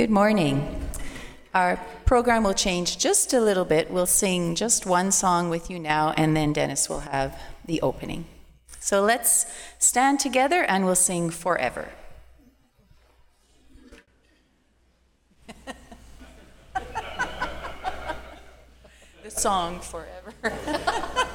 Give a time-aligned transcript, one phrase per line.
[0.00, 0.80] Good morning.
[1.52, 3.90] Our program will change just a little bit.
[3.90, 8.24] We'll sing just one song with you now, and then Dennis will have the opening.
[8.78, 9.44] So let's
[9.78, 11.90] stand together and we'll sing forever.
[19.22, 21.26] the song forever.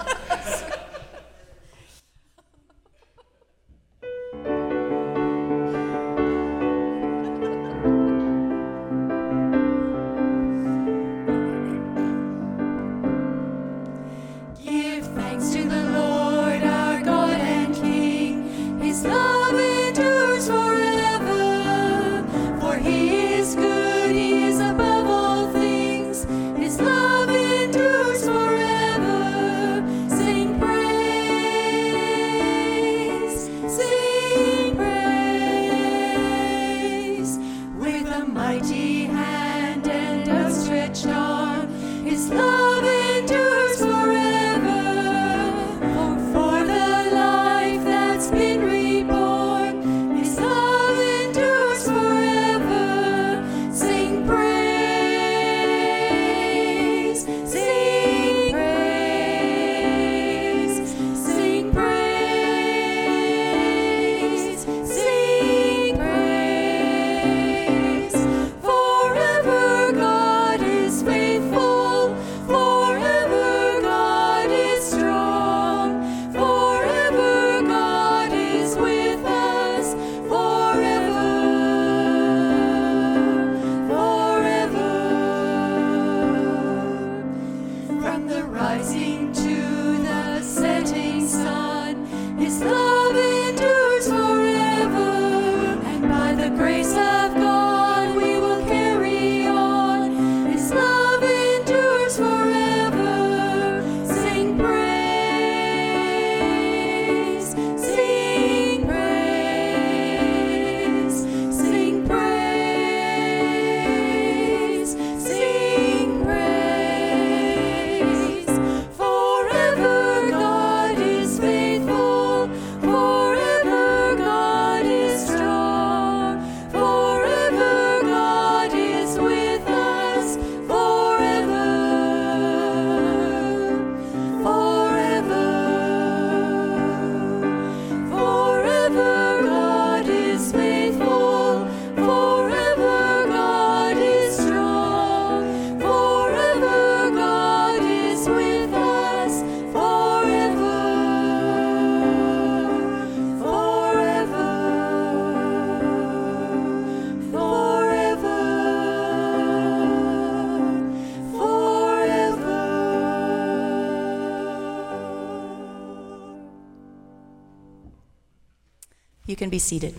[169.35, 169.93] You can be seated.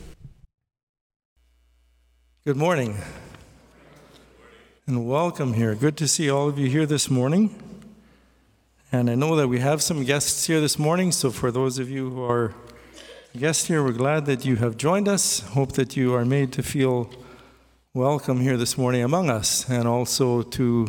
[2.46, 2.96] Good morning.
[4.86, 5.74] And welcome here.
[5.74, 7.54] Good to see all of you here this morning.
[8.90, 11.90] And I know that we have some guests here this morning, so for those of
[11.90, 12.54] you who are
[13.38, 15.40] guests here, we're glad that you have joined us.
[15.40, 17.10] Hope that you are made to feel
[17.92, 20.86] welcome here this morning among us, and also to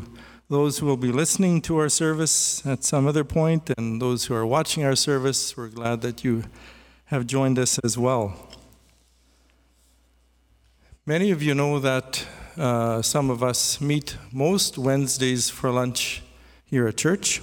[0.48, 4.34] those who will be listening to our service at some other point, and those who
[4.34, 5.58] are watching our service.
[5.58, 6.44] We're glad that you
[7.08, 8.36] have joined us as well.
[11.06, 12.26] Many of you know that
[12.58, 16.22] uh, some of us meet most Wednesdays for lunch
[16.66, 17.42] here at church.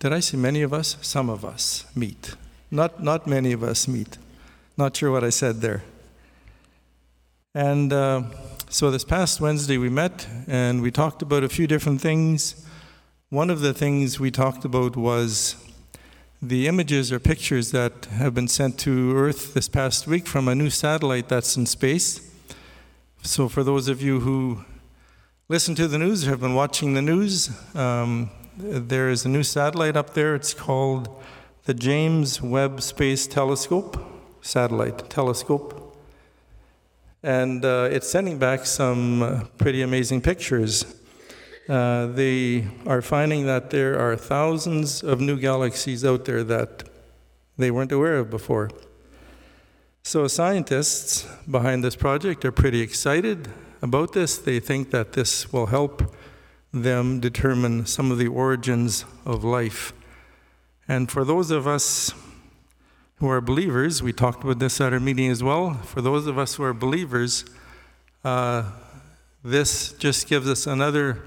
[0.00, 0.98] Did I say many of us?
[1.00, 2.34] Some of us meet.
[2.70, 4.18] Not, not many of us meet.
[4.76, 5.82] Not sure what I said there.
[7.54, 8.24] And uh,
[8.68, 12.66] so this past Wednesday we met and we talked about a few different things.
[13.30, 15.56] One of the things we talked about was
[16.42, 20.54] the images or pictures that have been sent to Earth this past week from a
[20.54, 22.20] new satellite that's in space.
[23.22, 24.64] So, for those of you who
[25.48, 29.42] listen to the news or have been watching the news, um, there is a new
[29.42, 30.34] satellite up there.
[30.34, 31.08] It's called
[31.64, 33.98] the James Webb Space Telescope,
[34.40, 35.96] satellite telescope.
[37.22, 40.84] And uh, it's sending back some uh, pretty amazing pictures.
[41.68, 46.84] Uh, they are finding that there are thousands of new galaxies out there that
[47.58, 48.70] they weren't aware of before.
[50.04, 53.48] So, scientists behind this project are pretty excited
[53.82, 54.38] about this.
[54.38, 56.14] They think that this will help
[56.72, 59.92] them determine some of the origins of life.
[60.86, 62.14] And for those of us
[63.16, 65.74] who are believers, we talked about this at our meeting as well.
[65.74, 67.44] For those of us who are believers,
[68.22, 68.70] uh,
[69.42, 71.22] this just gives us another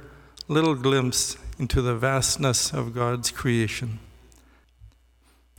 [0.50, 4.00] little glimpse into the vastness of God's creation.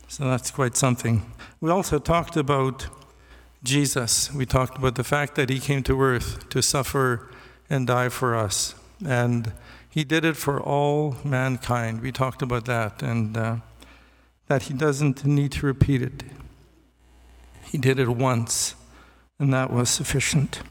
[0.09, 1.31] So that's quite something.
[1.61, 2.87] We also talked about
[3.63, 4.33] Jesus.
[4.33, 7.29] We talked about the fact that he came to earth to suffer
[7.69, 8.75] and die for us.
[9.05, 9.53] And
[9.89, 12.01] he did it for all mankind.
[12.01, 13.55] We talked about that, and uh,
[14.47, 16.23] that he doesn't need to repeat it.
[17.63, 18.75] He did it once,
[19.39, 20.61] and that was sufficient.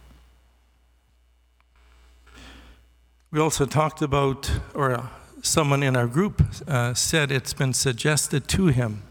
[3.32, 5.06] We also talked about, or uh,
[5.40, 9.04] someone in our group uh, said it's been suggested to him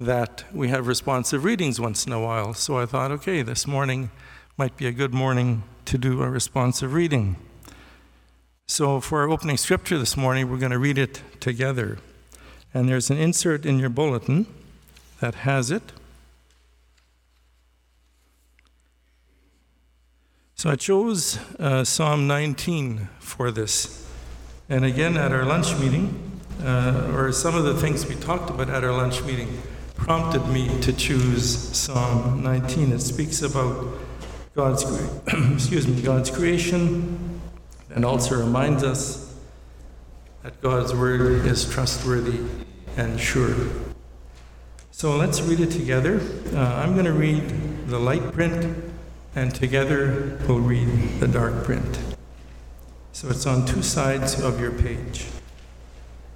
[0.00, 2.54] that we have responsive readings once in a while.
[2.54, 4.10] So I thought, okay, this morning
[4.56, 7.36] might be a good morning to do a responsive reading.
[8.66, 11.98] So for our opening scripture this morning, we're going to read it together.
[12.74, 14.46] And there's an insert in your bulletin
[15.20, 15.92] that has it.
[20.60, 24.06] So I chose uh, Psalm 19 for this.
[24.68, 28.68] And again, at our lunch meeting, uh, or some of the things we talked about
[28.68, 29.62] at our lunch meeting,
[29.94, 32.92] prompted me to choose Psalm 19.
[32.92, 33.86] It speaks about
[34.54, 34.84] God's
[35.54, 37.40] excuse me, God's creation,
[37.94, 39.34] and also reminds us
[40.42, 42.38] that God's word is trustworthy
[42.98, 43.56] and sure.
[44.90, 46.20] So let's read it together.
[46.52, 47.48] Uh, I'm going to read
[47.86, 48.89] the light print,
[49.34, 51.98] and together we'll read the dark print.
[53.12, 55.26] So it's on two sides of your page.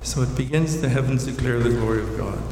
[0.02, 2.42] So it begins The heavens declare the glory of God.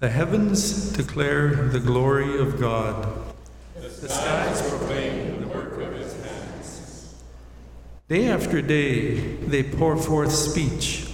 [0.00, 3.34] The heavens declare the glory of God.
[3.74, 7.14] The skies proclaim the work of his hands.
[8.08, 11.06] Day after day, they pour forth speech.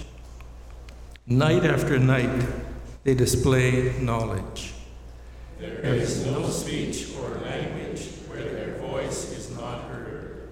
[1.27, 2.45] Night after night,
[3.05, 4.72] they display knowledge.
[5.63, 10.49] There is no speech or language where their voice is not heard.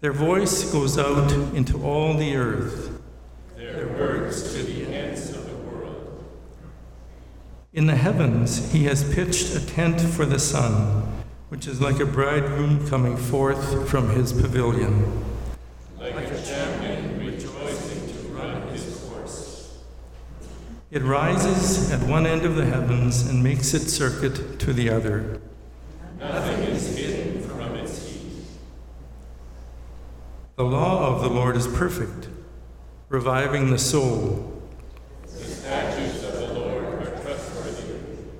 [0.00, 3.00] Their voice goes out into all the earth.
[3.56, 6.24] Their words to the ends of the world.
[7.72, 12.06] In the heavens, he has pitched a tent for the sun, which is like a
[12.06, 15.24] bridegroom coming forth from his pavilion.
[15.98, 19.78] Like a champion rejoicing to run his course.
[20.92, 25.40] It rises at one end of the heavens and makes its circuit to the other.
[26.18, 28.44] Nothing is hidden from its heat.
[30.56, 32.28] The law of the Lord is perfect,
[33.08, 34.62] reviving the soul.
[35.22, 37.94] The statutes of the Lord are trustworthy,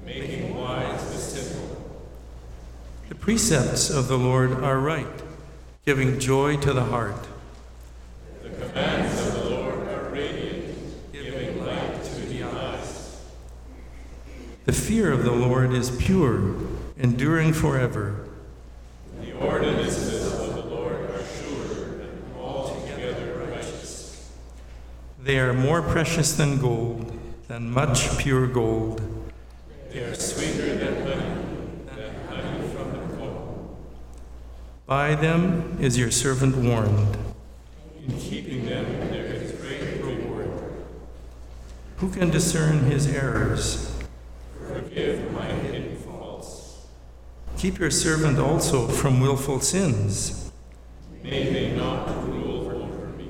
[0.05, 1.91] making wise the simple.
[3.09, 5.23] The precepts of the Lord are right,
[5.87, 7.27] giving joy to the heart.
[8.43, 10.75] The commands of the Lord are radiant,
[11.13, 13.21] giving light to the eyes.
[14.65, 16.55] The fear of the Lord is pure,
[16.97, 18.29] enduring forever.
[19.21, 24.31] The ordinances of the Lord are sure and altogether righteous.
[25.21, 27.19] They are more precious than gold,
[27.49, 29.03] than much pure gold.
[29.91, 31.43] They are sweeter than honey,
[31.97, 33.77] than honey from the comb.
[34.87, 37.17] By them is your servant warned.
[38.07, 40.53] In keeping them, there is great reward.
[41.97, 43.89] Who can discern his errors?
[44.73, 46.87] Forgive my hidden faults.
[47.63, 50.51] Keep your servant also from wilful sins.
[51.23, 53.29] May they not rule over me.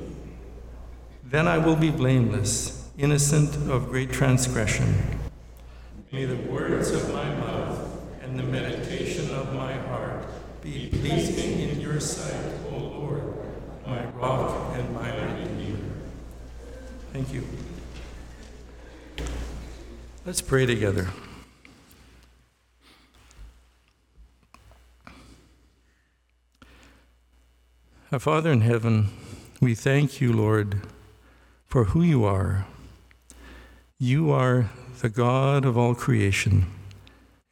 [1.22, 5.20] Then I will be blameless, innocent of great transgression.
[6.12, 7.78] May the words of my mouth
[8.22, 10.24] and the meditation of my heart
[10.62, 13.34] be pleasing in your sight, O Lord,
[13.86, 15.90] my rock and my redeemer.
[17.12, 17.46] Thank you.
[20.24, 21.10] Let's pray together.
[28.12, 29.08] Our Father in heaven,
[29.62, 30.82] we thank you, Lord,
[31.64, 32.66] for who you are.
[33.98, 34.68] You are
[35.00, 36.66] the God of all creation.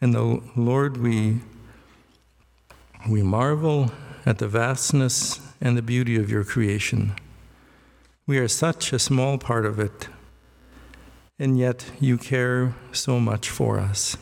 [0.03, 1.39] And the Lord, we,
[3.09, 3.91] we marvel
[4.27, 7.15] at the vastness and the beauty of your creation.
[8.27, 10.09] We are such a small part of it,
[11.39, 14.19] and yet you care so much for us.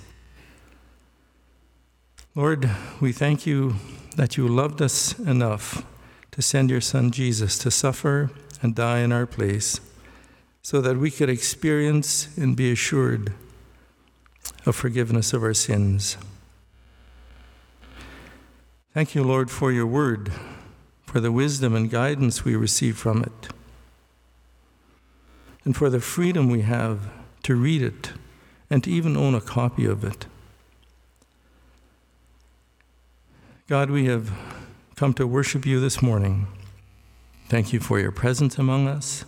[2.36, 3.74] Lord, we thank you
[4.14, 5.84] that you loved us enough
[6.38, 8.30] to send your Son Jesus to suffer
[8.62, 9.80] and die in our place
[10.62, 13.32] so that we could experience and be assured
[14.64, 16.16] of forgiveness of our sins.
[18.94, 20.30] Thank you, Lord, for your word,
[21.06, 23.48] for the wisdom and guidance we receive from it,
[25.64, 27.00] and for the freedom we have
[27.42, 28.12] to read it
[28.70, 30.26] and to even own a copy of it.
[33.66, 34.30] God, we have
[34.98, 36.48] come to worship you this morning.
[37.48, 39.24] Thank you for your presence among us.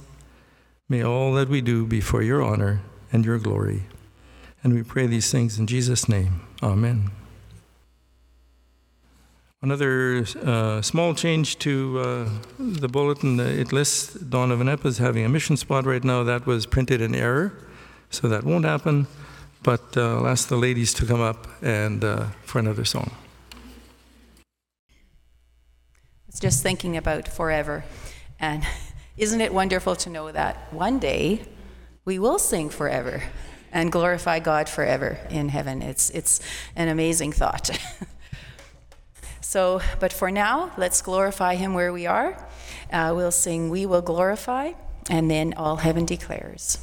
[0.88, 2.80] May all that we do be for your honor
[3.12, 3.84] and your glory.
[4.64, 6.40] And we pray these things in Jesus' name.
[6.60, 7.12] Amen.
[9.62, 13.38] Another uh, small change to uh, the bulletin.
[13.38, 16.24] It lists Donovan Epp as having a mission spot right now.
[16.24, 17.52] That was printed in error,
[18.10, 19.06] so that won't happen.
[19.62, 23.12] But uh, I'll ask the ladies to come up and uh, for another song.
[24.32, 27.84] I was just thinking about forever.
[28.38, 28.64] And
[29.16, 31.42] isn't it wonderful to know that one day
[32.04, 33.24] we will sing forever
[33.72, 35.82] and glorify God forever in heaven?
[35.82, 36.40] It's, it's
[36.76, 37.70] an amazing thought.
[39.40, 42.48] so, but for now, let's glorify Him where we are.
[42.92, 44.72] Uh, we'll sing We Will Glorify,
[45.08, 46.78] and then All Heaven Declares.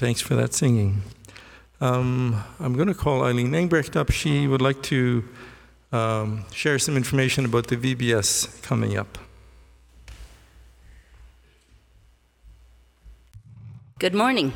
[0.00, 1.02] Thanks for that singing.
[1.78, 4.10] Um, I'm going to call Eileen Engbrecht up.
[4.10, 5.22] She would like to
[5.92, 9.18] um, share some information about the VBS coming up.
[13.98, 14.54] Good morning.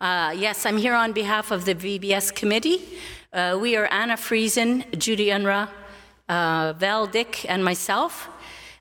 [0.00, 2.82] Uh, yes, I'm here on behalf of the VBS committee.
[3.32, 5.68] Uh, we are Anna Friesen, Judy Unruh,
[6.28, 8.28] uh, Val Dick, and myself.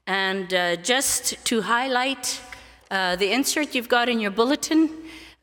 [0.08, 2.42] And uh, just to highlight
[2.90, 4.90] uh, the insert you've got in your bulletin,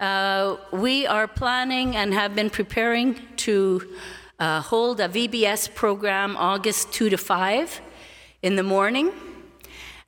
[0.00, 3.94] uh, we are planning and have been preparing to
[4.38, 7.80] uh, hold a VBS program August 2 to 5
[8.42, 9.10] in the morning.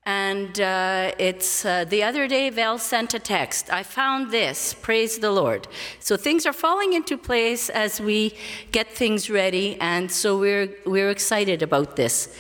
[0.05, 3.71] And uh, it's uh, the other day, Val sent a text.
[3.71, 5.69] I found this, praise the Lord.
[6.01, 8.35] So things are falling into place as we
[8.73, 12.35] get things ready, and so we're, we're excited about this.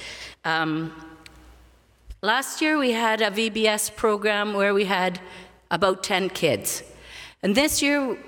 [0.46, 0.94] Um,
[2.22, 5.20] last year, we had a VBS program where we had
[5.70, 6.82] about 10 kids.
[7.42, 8.18] And this year,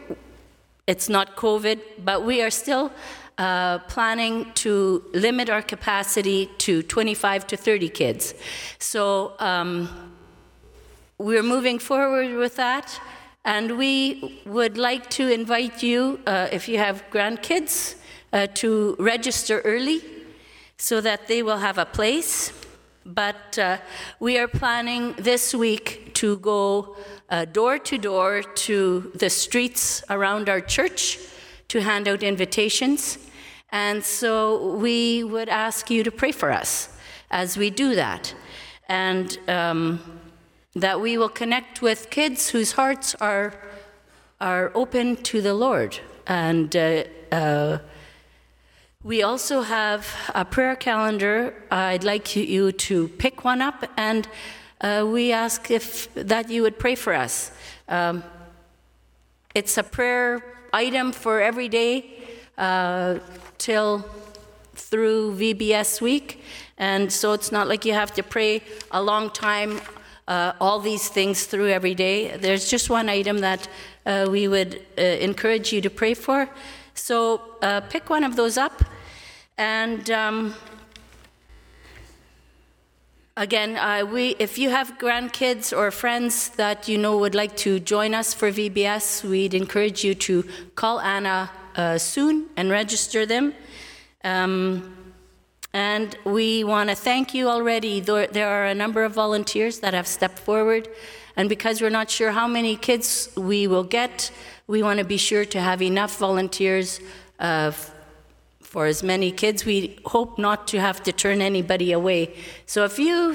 [0.87, 2.93] it's not COVID, but we are still
[3.39, 8.35] uh, planning to limit our capacity to 25 to 30 kids.
[8.79, 9.89] So um,
[11.19, 13.01] we're moving forward with that,
[13.45, 17.97] and we would like to invite you, uh, if you have grandkids,
[18.33, 20.03] uh, to register early
[20.77, 22.53] so that they will have a place.
[23.05, 23.79] But uh,
[24.21, 26.97] we are planning this week to go
[27.31, 31.19] uh, door to door to the streets around our church
[31.69, 33.19] to hand out invitations.
[33.73, 36.89] And so we would ask you to pray for us
[37.31, 38.35] as we do that.
[38.89, 40.01] And um,
[40.75, 43.55] that we will connect with kids whose hearts are,
[44.41, 46.01] are open to the Lord.
[46.27, 47.79] And uh, uh,
[49.03, 51.55] we also have a prayer calendar.
[51.71, 54.29] I'd like you to pick one up, and
[54.81, 57.53] uh, we ask if that you would pray for us.
[57.89, 58.23] Um,
[59.55, 62.13] it's a prayer item for every day
[62.57, 63.19] uh,
[63.59, 64.05] till
[64.75, 66.43] through VBS week,
[66.79, 69.81] and so it's not like you have to pray a long time.
[70.29, 72.37] Uh, all these things through every day.
[72.37, 73.69] There's just one item that
[74.07, 76.49] uh, we would uh, encourage you to pray for.
[76.95, 78.85] So uh, pick one of those up.
[79.59, 80.55] And um,
[83.41, 87.81] again, uh, we, if you have grandkids or friends that you know would like to
[87.81, 93.55] join us for VBS, we'd encourage you to call Anna uh, soon and register them.
[94.23, 94.95] Um,
[95.73, 98.01] and we want to thank you already.
[98.01, 100.89] There are a number of volunteers that have stepped forward.
[101.35, 104.31] And because we're not sure how many kids we will get,
[104.67, 107.01] we want to be sure to have enough volunteers
[107.39, 107.73] uh,
[108.71, 109.65] for as many kids.
[109.65, 112.33] We hope not to have to turn anybody away.
[112.67, 113.35] So if you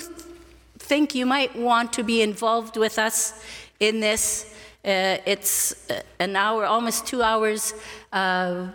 [0.80, 3.44] think you might want to be involved with us
[3.82, 4.46] in this,
[4.86, 7.74] uh, it's uh, an hour, almost two hours
[8.14, 8.68] uh,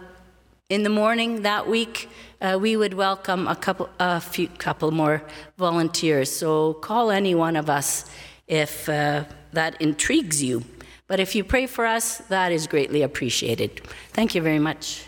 [0.69, 2.11] in the morning that week.
[2.43, 5.23] Uh, we would welcome a couple, a few, couple more
[5.57, 6.31] volunteers.
[6.31, 8.05] So call any one of us
[8.49, 10.63] if uh, that intrigues you.
[11.07, 13.81] But if you pray for us, that is greatly appreciated.
[14.13, 15.05] Thank you very much.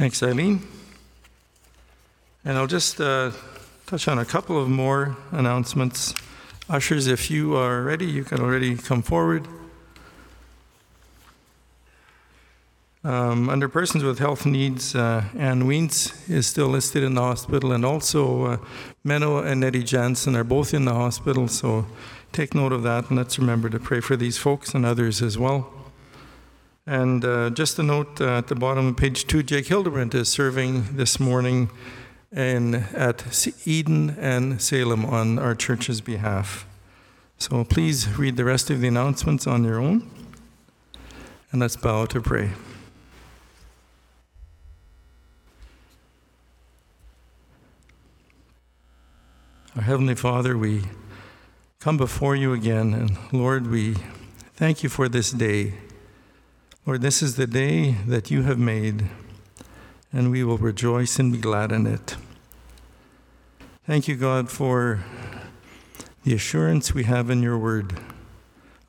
[0.00, 0.66] Thanks, Eileen.
[2.42, 3.32] And I'll just uh,
[3.84, 6.14] touch on a couple of more announcements.
[6.70, 9.46] Ushers, if you are ready, you can already come forward.
[13.04, 17.70] Um, under persons with health needs, uh, Anne Wiens is still listed in the hospital,
[17.70, 18.56] and also uh,
[19.04, 21.46] Menno and Nettie Jansen are both in the hospital.
[21.46, 21.84] So
[22.32, 25.36] take note of that, and let's remember to pray for these folks and others as
[25.36, 25.79] well.
[26.90, 30.28] And uh, just a note uh, at the bottom of page two, Jake Hildebrandt is
[30.28, 31.70] serving this morning
[32.32, 36.66] in, at Eden and Salem on our church's behalf.
[37.38, 40.10] So please read the rest of the announcements on your own.
[41.52, 42.50] And let's bow to pray.
[49.76, 50.82] Our Heavenly Father, we
[51.78, 53.94] come before you again, and Lord, we
[54.56, 55.74] thank you for this day.
[56.86, 59.10] Lord, this is the day that you have made,
[60.12, 62.16] and we will rejoice and be glad in it.
[63.86, 65.04] Thank you, God, for
[66.24, 68.00] the assurance we have in your word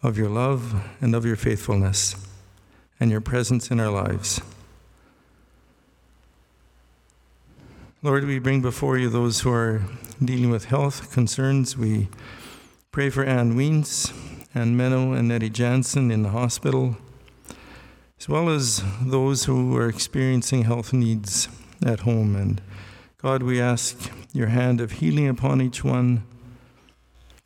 [0.02, 2.16] of your love and of your faithfulness
[2.98, 4.40] and your presence in our lives.
[8.02, 9.84] Lord, we bring before you those who are
[10.24, 11.78] dealing with health concerns.
[11.78, 12.08] We
[12.94, 14.14] pray for Anne Wiens
[14.56, 16.96] and Menno and Nettie Jansen in the hospital,
[18.22, 21.48] as well as those who are experiencing health needs
[21.84, 22.36] at home.
[22.36, 22.62] And
[23.18, 26.24] God, we ask your hand of healing upon each one.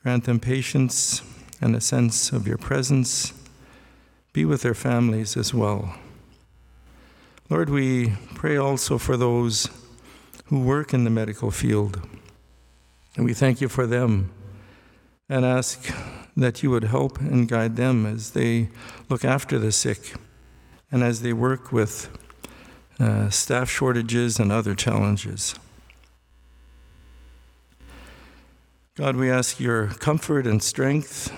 [0.04, 1.22] Grant them patience
[1.62, 3.32] and a sense of your presence.
[4.34, 5.96] Be with their families as well.
[7.50, 9.70] Lord, we pray also for those
[10.48, 12.06] who work in the medical field.
[13.16, 14.30] And we thank you for them
[15.30, 15.90] and ask
[16.36, 18.68] that you would help and guide them as they
[19.08, 20.16] look after the sick
[20.96, 22.08] and as they work with
[23.02, 25.54] uh, staff shortages and other challenges.
[28.96, 31.34] God, we ask your comfort and strength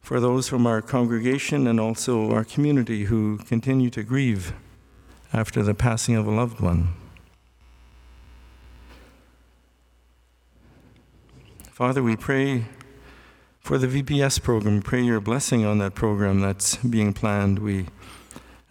[0.00, 4.54] for those from our congregation and also our community who continue to grieve
[5.34, 6.94] after the passing of a loved one.
[11.70, 12.64] Father, we pray
[13.62, 14.82] for the VBS program.
[14.82, 17.60] Pray your blessing on that program that's being planned.
[17.60, 17.86] We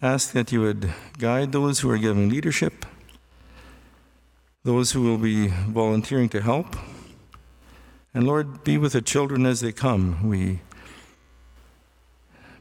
[0.02, 2.84] ask that you would guide those who are giving leadership,
[4.64, 6.76] those who will be volunteering to help.
[8.12, 10.28] And Lord, be with the children as they come.
[10.28, 10.60] We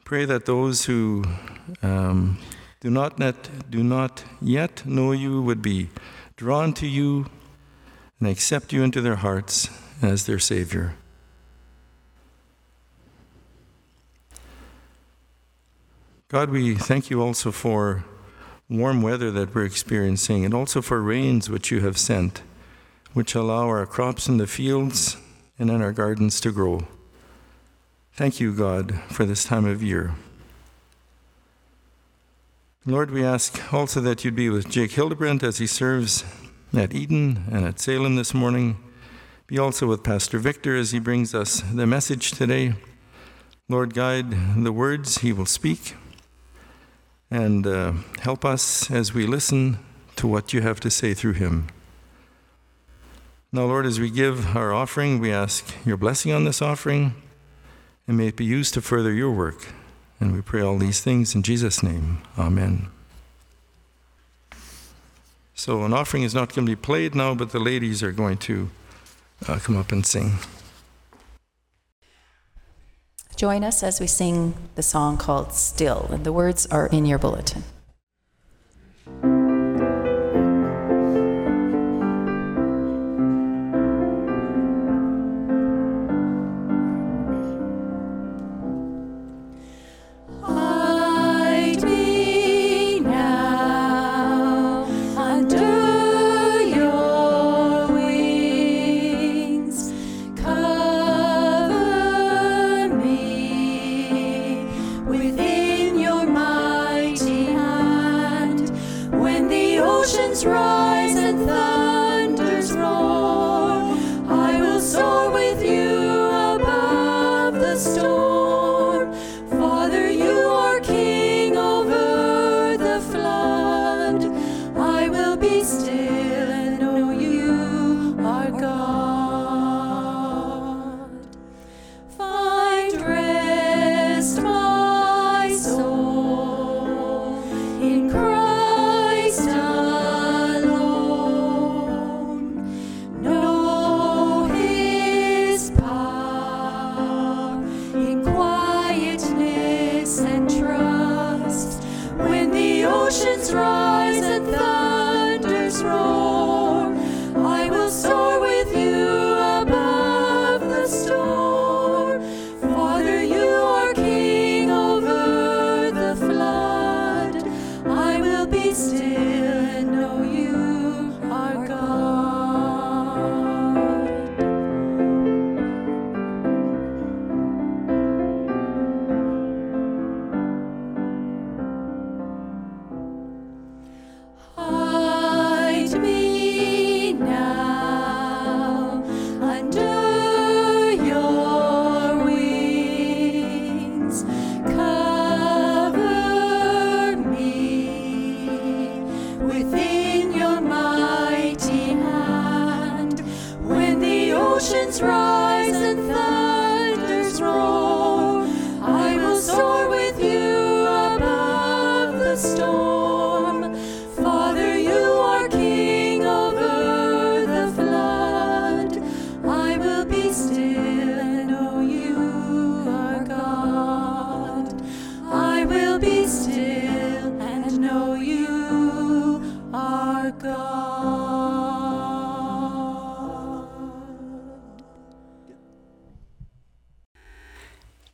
[0.06, 1.26] pray that those who
[1.84, 2.38] um,
[2.80, 5.90] do not net, do not yet know you would be
[6.38, 7.26] drawn to you
[8.22, 9.70] and accept you into their hearts
[10.02, 10.96] as their Savior.
[16.32, 18.06] God, we thank you also for
[18.70, 22.42] warm weather that we're experiencing and also for rains which you have sent,
[23.12, 25.18] which allow our crops in the fields
[25.60, 26.88] and in our gardens to grow.
[28.14, 30.14] Thank you, God, for this time of year.
[32.86, 36.24] Lord, we ask also that you'd be with Jake Hildebrandt as he serves
[36.74, 38.78] at Eden and at Salem this morning.
[39.48, 42.76] Be also with Pastor Victor as he brings us the message today.
[43.68, 45.96] Lord, guide the words he will speak
[47.32, 49.80] and uh, help us as we listen
[50.18, 51.68] to what you have to say through him.
[53.54, 57.16] Now, Lord, as we give our offering, we ask your blessing on this offering
[58.08, 59.68] and may it be used to further your work.
[60.20, 62.22] And we pray all these things in Jesus' name.
[62.38, 62.90] Amen.
[65.56, 68.38] So, an offering is not going to be played now, but the ladies are going
[68.40, 68.70] to
[69.48, 70.34] uh, come up and sing.
[73.42, 77.18] Join us as we sing the song called Still, and the words are in your
[77.18, 77.64] bulletin.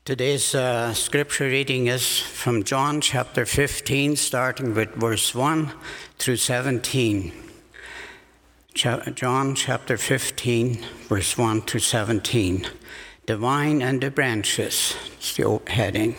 [0.07, 5.73] Today's uh, scripture reading is from John chapter 15, starting with verse 1
[6.17, 7.33] through 17.
[8.73, 10.77] Cha- John chapter 15,
[11.09, 12.67] verse 1 through 17.
[13.25, 16.15] The vine and the branches, it's the heading.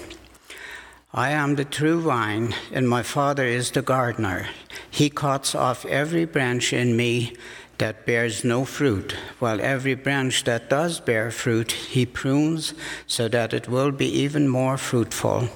[1.15, 4.49] I am the true vine, and my Father is the gardener.
[4.91, 7.33] He cuts off every branch in me
[7.79, 12.75] that bears no fruit, while every branch that does bear fruit, he prunes
[13.07, 15.49] so that it will be even more fruitful.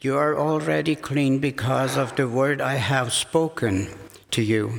[0.00, 3.88] You are already clean because of the word I have spoken
[4.30, 4.78] to you.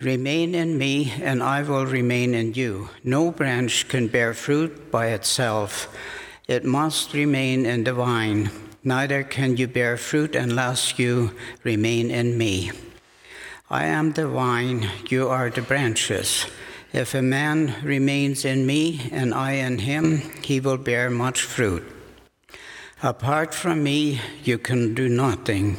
[0.00, 2.88] Remain in me, and I will remain in you.
[3.04, 5.94] No branch can bear fruit by itself,
[6.48, 8.50] it must remain in the vine.
[8.82, 12.70] Neither can you bear fruit unless you remain in me.
[13.70, 16.46] I am the vine, you are the branches.
[16.94, 21.84] If a man remains in me and I in him, he will bear much fruit.
[23.02, 25.76] Apart from me, you can do nothing.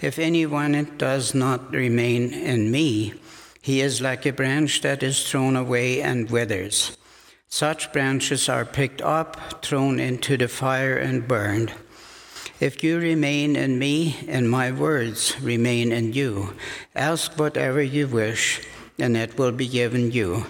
[0.00, 3.14] If anyone does not remain in me,
[3.60, 6.96] he is like a branch that is thrown away and withers.
[7.48, 11.72] Such branches are picked up, thrown into the fire, and burned.
[12.58, 16.54] If you remain in me and my words remain in you,
[16.94, 18.66] ask whatever you wish,
[18.98, 20.46] and it will be given you.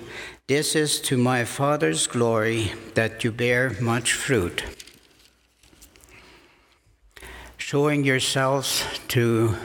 [0.47, 4.63] This is to my Father's glory that you bear much fruit.
[7.57, 9.57] Showing yourselves to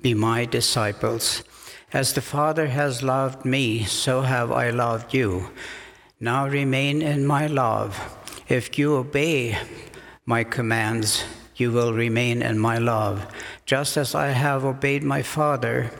[0.00, 1.42] be my disciples.
[1.92, 5.50] As the Father has loved me, so have I loved you.
[6.20, 7.98] Now remain in my love.
[8.48, 9.58] If you obey
[10.24, 11.24] my commands,
[11.60, 13.26] you will remain in my love,
[13.66, 15.90] just as I have obeyed my Father.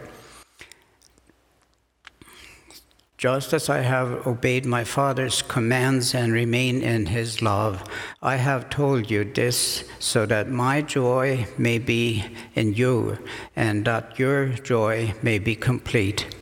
[3.19, 7.85] Just as I have obeyed my Father's commands and remain in his love,
[8.23, 13.19] I have told you this so that my joy may be in you
[13.55, 16.35] and that your joy may be complete.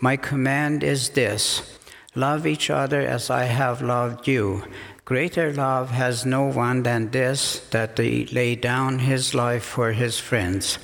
[0.00, 1.78] My command is this
[2.16, 4.64] love each other as I have loved you.
[5.08, 10.18] Greater love has no one than this, that he lay down his life for his
[10.18, 10.78] friends.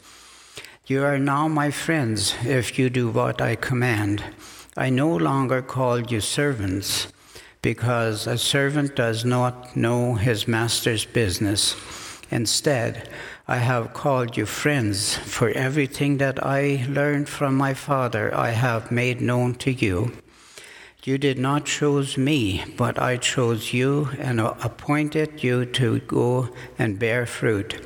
[0.86, 4.24] You are now my friends if you do what I command.
[4.78, 7.12] I no longer call you servants,
[7.60, 11.76] because a servant does not know his master's business.
[12.30, 13.10] Instead,
[13.46, 18.90] I have called you friends, for everything that I learned from my Father I have
[18.90, 20.12] made known to you.
[21.04, 26.98] You did not choose me, but I chose you and appointed you to go and
[26.98, 27.78] bear fruit,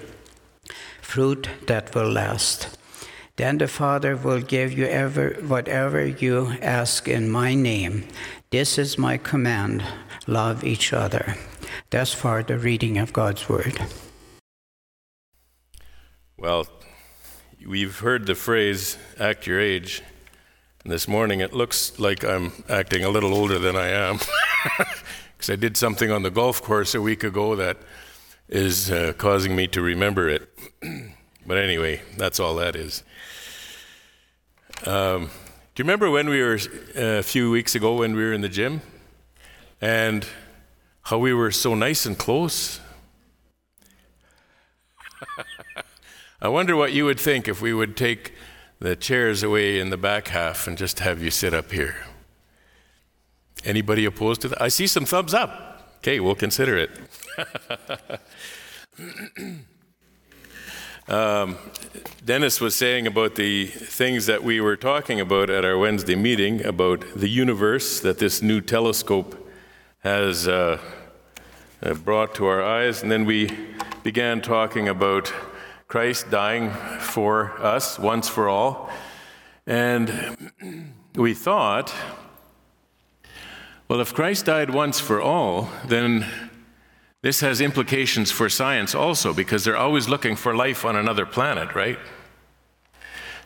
[1.03, 2.79] fruit that will last.
[3.35, 8.07] Then the Father will give you ever, whatever you ask in my name.
[8.51, 9.83] This is my command
[10.29, 11.35] love each other.
[11.91, 13.81] Thus far, the reading of God's Word.
[16.37, 16.69] Well,
[17.67, 20.03] we've heard the phrase act your age.
[20.85, 24.21] This morning it looks like I'm acting a little older than I am.
[25.37, 27.77] Because I did something on the golf course a week ago that
[28.49, 30.49] is uh, causing me to remember it.
[31.47, 33.05] but anyway, that's all that is.
[34.85, 35.31] Um,
[35.75, 36.59] do you remember when we were
[36.97, 38.83] uh, a few weeks ago when we were in the gym
[39.81, 40.27] and
[41.03, 42.81] how we were so nice and close?
[46.41, 48.33] I wonder what you would think if we would take
[48.81, 51.97] the chairs away in the back half and just have you sit up here.
[53.65, 54.63] Anybody opposed to that?
[54.63, 55.97] I see some thumbs up.
[55.99, 56.91] Okay, we'll consider it.
[61.09, 61.59] um,
[62.25, 66.65] Dennis was saying about the things that we were talking about at our Wednesday meeting
[66.65, 69.51] about the universe that this new telescope
[70.01, 70.79] has uh,
[72.05, 73.03] brought to our eyes.
[73.03, 73.51] And then we
[74.05, 75.33] began talking about
[75.89, 76.71] Christ dying
[77.01, 78.91] for us once for all.
[79.67, 81.95] And we thought,
[83.89, 86.27] well, if Christ died once for all, then
[87.23, 91.75] this has implications for science also, because they're always looking for life on another planet,
[91.75, 91.99] right?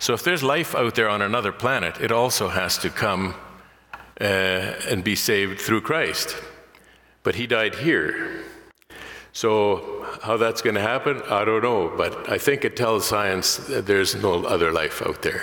[0.00, 3.37] So if there's life out there on another planet, it also has to come
[4.20, 6.37] uh, and be saved through Christ.
[7.22, 8.42] But he died here.
[9.35, 13.57] So, how that's going to happen, I don't know, but I think it tells science
[13.68, 15.42] that there's no other life out there.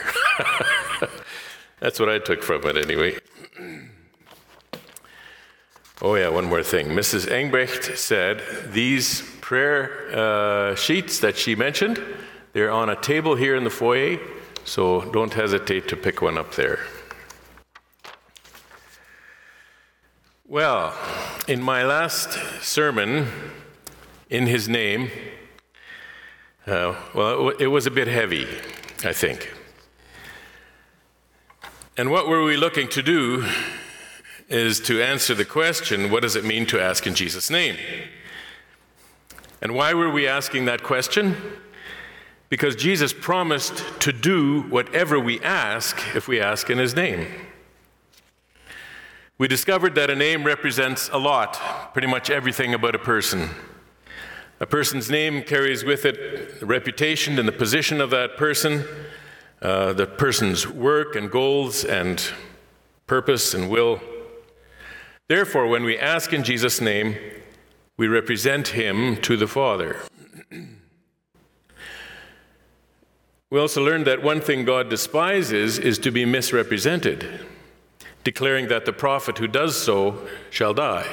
[1.80, 3.18] that's what I took from it anyway.
[6.02, 6.88] Oh, yeah, one more thing.
[6.88, 7.30] Mrs.
[7.30, 12.02] Engbrecht said these prayer uh, sheets that she mentioned,
[12.54, 14.18] they're on a table here in the foyer,
[14.64, 16.80] so don't hesitate to pick one up there.
[20.48, 20.98] Well,
[21.50, 22.32] in my last
[22.64, 23.28] sermon,
[24.30, 25.10] in his name,
[26.68, 28.48] uh, well, it was a bit heavy,
[29.04, 29.52] I think.
[31.98, 33.46] And what were we looking to do
[34.48, 37.76] is to answer the question what does it mean to ask in Jesus' name?
[39.62, 41.36] And why were we asking that question?
[42.48, 47.28] Because Jesus promised to do whatever we ask if we ask in his name.
[49.38, 53.50] We discovered that a name represents a lot, pretty much everything about a person.
[54.62, 58.84] A person's name carries with it the reputation and the position of that person,
[59.62, 62.22] uh, the person's work and goals and
[63.08, 64.02] purpose and will.
[65.30, 67.16] Therefore, when we ask in Jesus' name,
[67.96, 70.02] we represent him to the Father.
[73.50, 77.46] we also learned that one thing God despises is to be misrepresented,
[78.26, 81.08] declaring that the prophet who does so shall die.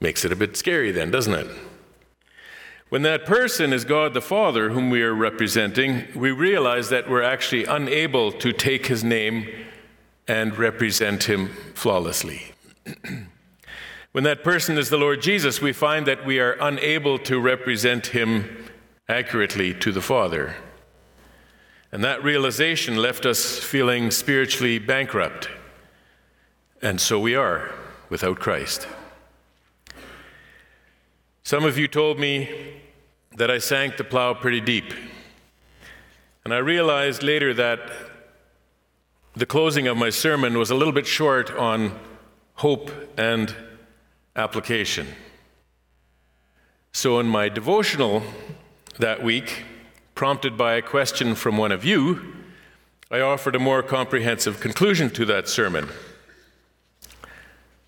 [0.00, 1.46] Makes it a bit scary, then, doesn't it?
[2.94, 7.24] When that person is God the Father, whom we are representing, we realize that we're
[7.24, 9.48] actually unable to take his name
[10.28, 12.52] and represent him flawlessly.
[14.12, 18.06] when that person is the Lord Jesus, we find that we are unable to represent
[18.06, 18.64] him
[19.08, 20.54] accurately to the Father.
[21.90, 25.48] And that realization left us feeling spiritually bankrupt.
[26.80, 27.74] And so we are
[28.08, 28.86] without Christ.
[31.42, 32.82] Some of you told me
[33.36, 34.94] that I sank the plow pretty deep.
[36.44, 37.80] And I realized later that
[39.34, 41.98] the closing of my sermon was a little bit short on
[42.54, 43.54] hope and
[44.36, 45.08] application.
[46.92, 48.22] So, in my devotional
[48.98, 49.64] that week,
[50.14, 52.34] prompted by a question from one of you,
[53.10, 55.88] I offered a more comprehensive conclusion to that sermon.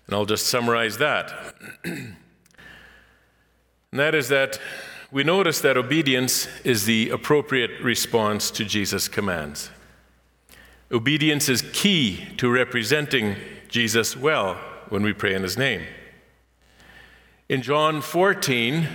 [0.05, 1.55] And I'll just summarize that.
[3.89, 4.59] And that is that
[5.11, 9.69] we notice that obedience is the appropriate response to Jesus' commands.
[10.91, 13.35] Obedience is key to representing
[13.69, 14.55] Jesus well
[14.89, 15.83] when we pray in his name.
[17.47, 18.87] In John 14,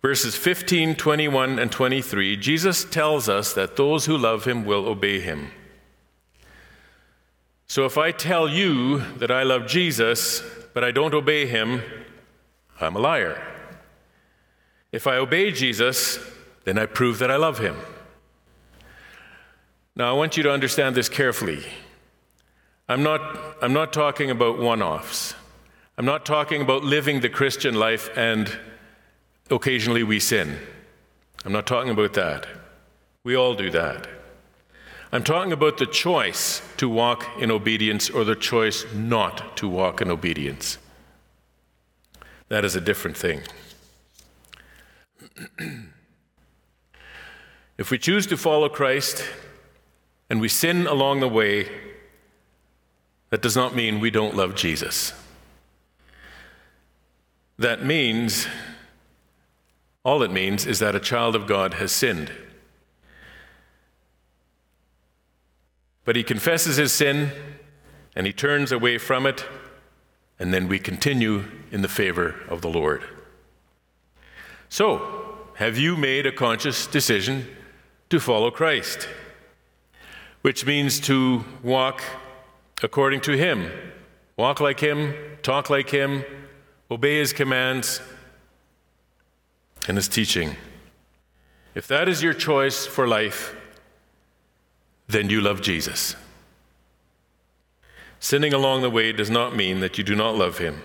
[0.00, 5.20] verses 15, 21, and 23, Jesus tells us that those who love him will obey
[5.20, 5.50] him.
[7.66, 11.82] So if I tell you that I love Jesus, but I don't obey him,
[12.80, 13.51] I'm a liar.
[14.92, 16.18] If I obey Jesus,
[16.64, 17.76] then I prove that I love him.
[19.96, 21.64] Now, I want you to understand this carefully.
[22.88, 25.34] I'm not, I'm not talking about one offs.
[25.96, 28.58] I'm not talking about living the Christian life and
[29.50, 30.58] occasionally we sin.
[31.44, 32.46] I'm not talking about that.
[33.24, 34.06] We all do that.
[35.10, 40.00] I'm talking about the choice to walk in obedience or the choice not to walk
[40.00, 40.78] in obedience.
[42.48, 43.42] That is a different thing.
[47.78, 49.24] if we choose to follow Christ
[50.30, 51.68] and we sin along the way,
[53.30, 55.14] that does not mean we don't love Jesus.
[57.58, 58.46] That means,
[60.04, 62.32] all it means is that a child of God has sinned.
[66.04, 67.30] But he confesses his sin
[68.14, 69.46] and he turns away from it,
[70.38, 73.02] and then we continue in the favor of the Lord.
[74.68, 75.21] So,
[75.54, 77.46] have you made a conscious decision
[78.10, 79.08] to follow Christ?
[80.40, 82.02] Which means to walk
[82.82, 83.70] according to Him,
[84.36, 86.24] walk like Him, talk like Him,
[86.90, 88.00] obey His commands
[89.86, 90.56] and His teaching.
[91.74, 93.56] If that is your choice for life,
[95.06, 96.16] then you love Jesus.
[98.20, 100.82] Sinning along the way does not mean that you do not love Him.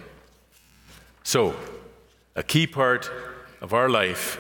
[1.24, 1.56] So,
[2.36, 3.12] a key part
[3.62, 4.40] of our life,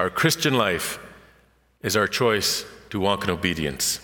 [0.00, 0.98] our Christian life,
[1.82, 4.00] is our choice to walk in obedience.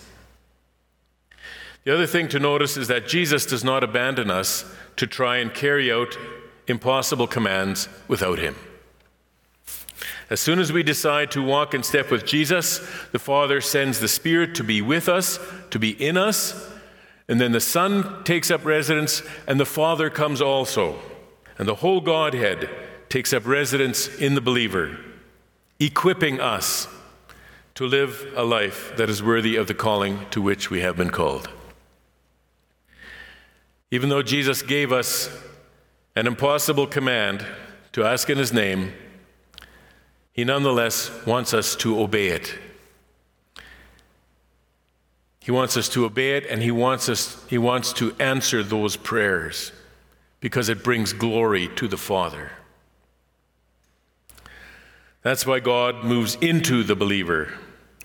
[1.85, 4.63] The other thing to notice is that Jesus does not abandon us
[4.97, 6.15] to try and carry out
[6.67, 8.55] impossible commands without Him.
[10.29, 12.77] As soon as we decide to walk in step with Jesus,
[13.11, 15.39] the Father sends the Spirit to be with us,
[15.71, 16.69] to be in us,
[17.27, 20.99] and then the Son takes up residence, and the Father comes also.
[21.57, 22.69] And the whole Godhead
[23.09, 24.99] takes up residence in the believer,
[25.79, 26.87] equipping us
[27.75, 31.11] to live a life that is worthy of the calling to which we have been
[31.11, 31.49] called.
[33.91, 35.29] Even though Jesus gave us
[36.15, 37.45] an impossible command
[37.93, 38.93] to ask in His name,
[40.33, 42.55] He nonetheless wants us to obey it.
[45.39, 48.97] He wants us to obey it, and He wants, us, he wants to answer those
[48.97, 49.71] prayers
[50.39, 52.51] because it brings glory to the Father.
[55.27, 57.51] That's why God moves into the believer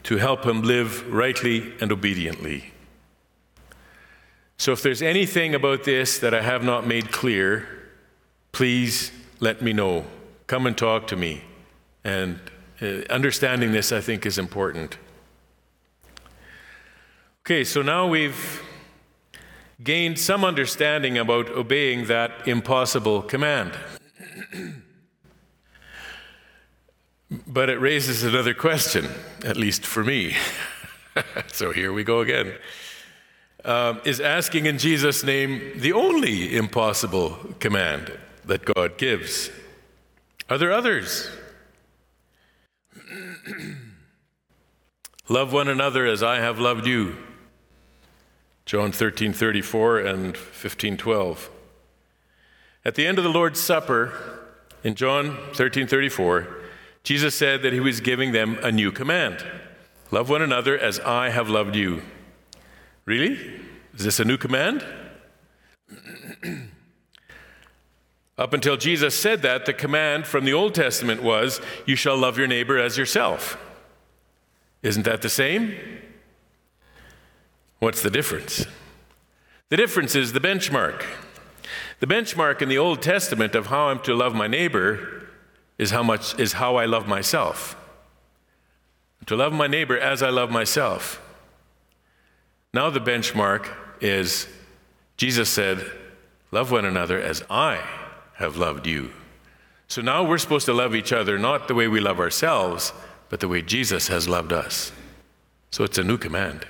[0.02, 2.72] to help him live rightly and obediently.
[4.56, 7.68] So, if there's anything about this that I have not made clear,
[8.50, 10.04] please let me know.
[10.48, 11.44] come and talk to me.
[12.02, 12.40] And
[12.80, 14.98] uh, understanding this, I think, is important.
[17.46, 18.64] Okay, so now we've
[19.80, 23.78] gained some understanding about obeying that impossible command.
[27.46, 29.08] but it raises another question,
[29.44, 30.36] at least for me.
[31.48, 32.54] so here we go again.
[33.64, 38.12] Um, is asking in Jesus' name the only impossible command
[38.44, 39.50] that God gives?
[40.50, 41.30] Are there others?
[45.28, 47.16] Love one another as I have loved you.
[48.66, 51.50] John 13, 34 and 15, 12.
[52.84, 54.40] At the end of the Lord's Supper,
[54.82, 56.61] in John 13, 34,
[57.02, 59.44] Jesus said that he was giving them a new command
[60.12, 62.02] Love one another as I have loved you.
[63.06, 63.32] Really?
[63.94, 64.84] Is this a new command?
[68.38, 72.36] Up until Jesus said that, the command from the Old Testament was, You shall love
[72.36, 73.56] your neighbor as yourself.
[74.82, 75.74] Isn't that the same?
[77.78, 78.66] What's the difference?
[79.70, 81.06] The difference is the benchmark.
[82.00, 85.21] The benchmark in the Old Testament of how I'm to love my neighbor
[85.82, 87.76] is how much is how I love myself.
[89.26, 91.20] To love my neighbor as I love myself.
[92.72, 93.68] Now the benchmark
[94.00, 94.46] is
[95.16, 95.84] Jesus said,
[96.52, 97.84] Love one another as I
[98.34, 99.10] have loved you.
[99.88, 102.92] So now we're supposed to love each other not the way we love ourselves,
[103.28, 104.92] but the way Jesus has loved us.
[105.70, 106.66] So it's a new command.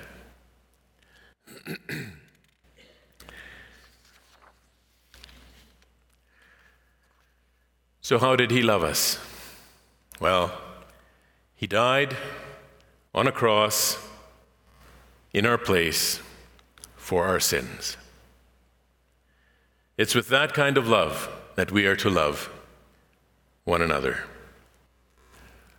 [8.03, 9.17] so, how did he love us?
[10.19, 10.51] Well,
[11.55, 12.15] he died
[13.15, 13.97] on a cross
[15.33, 16.19] in our place
[16.95, 17.97] for our sins.
[19.97, 22.51] It's with that kind of love that we are to love
[23.63, 24.25] one another.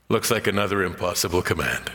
[0.09, 1.91] Looks like another impossible command.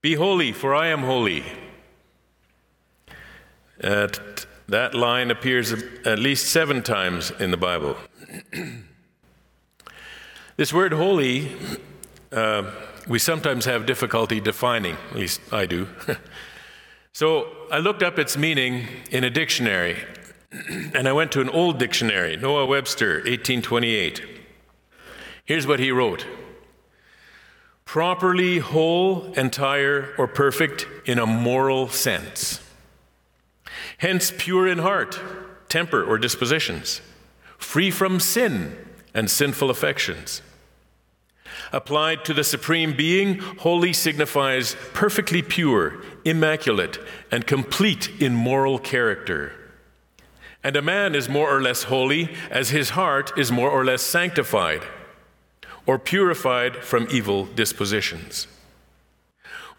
[0.00, 1.44] Be holy, for I am holy.
[3.80, 5.72] At, that line appears
[6.04, 7.96] at least seven times in the Bible.
[10.56, 11.50] this word holy,
[12.30, 12.70] uh,
[13.08, 15.88] we sometimes have difficulty defining, at least I do.
[17.12, 19.96] so I looked up its meaning in a dictionary,
[20.94, 24.22] and I went to an old dictionary, Noah Webster, 1828.
[25.44, 26.26] Here's what he wrote
[27.84, 32.60] properly whole, entire, or perfect in a moral sense.
[34.00, 35.20] Hence, pure in heart,
[35.68, 37.02] temper, or dispositions,
[37.58, 38.74] free from sin
[39.12, 40.40] and sinful affections.
[41.70, 46.98] Applied to the Supreme Being, holy signifies perfectly pure, immaculate,
[47.30, 49.52] and complete in moral character.
[50.64, 54.00] And a man is more or less holy as his heart is more or less
[54.00, 54.82] sanctified
[55.84, 58.46] or purified from evil dispositions.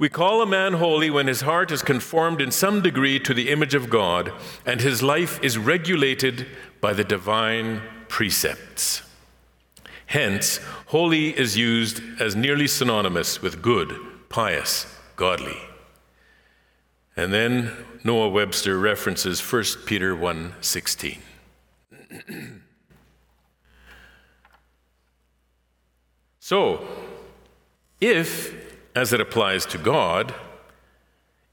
[0.02, 3.52] We call a man holy when his heart is conformed in some degree to the
[3.52, 4.34] image of God
[4.66, 6.48] and his life is regulated
[6.82, 9.04] by the divine precepts.
[10.08, 13.96] Hence, holy is used as nearly synonymous with good,
[14.28, 14.88] pious,
[15.18, 15.60] godly.
[17.16, 17.72] And then
[18.04, 21.20] Noah Webster references 1 Peter 1:16.
[26.40, 26.88] So,
[28.00, 30.34] if, as it applies to God,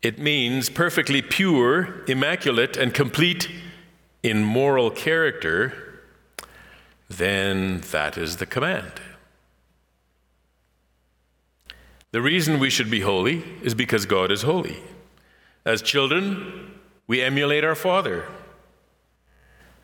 [0.03, 3.49] it means perfectly pure, immaculate, and complete
[4.23, 6.01] in moral character,
[7.09, 8.93] then that is the command.
[12.11, 14.79] The reason we should be holy is because God is holy.
[15.65, 16.75] As children,
[17.07, 18.25] we emulate our Father.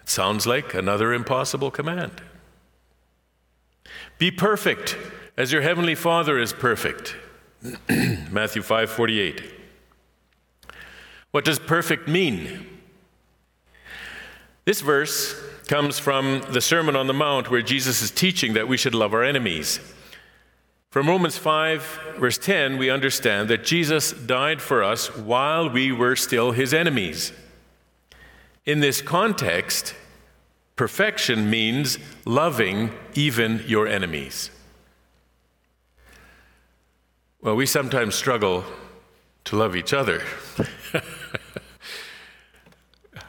[0.01, 2.23] It sounds like another impossible command.
[4.19, 4.97] Be perfect
[5.37, 7.17] as your heavenly Father is perfect.
[8.31, 9.51] Matthew 5:48.
[11.31, 12.67] What does perfect mean?
[14.65, 15.35] This verse
[15.67, 19.13] comes from the Sermon on the Mount where Jesus is teaching that we should love
[19.13, 19.81] our enemies.
[20.91, 26.15] From Romans 5, verse 10, we understand that Jesus died for us while we were
[26.15, 27.33] still his enemies.
[28.65, 29.95] In this context,
[30.77, 34.51] Perfection means loving even your enemies.
[37.45, 38.65] Well, we sometimes struggle
[39.45, 40.23] to love each other.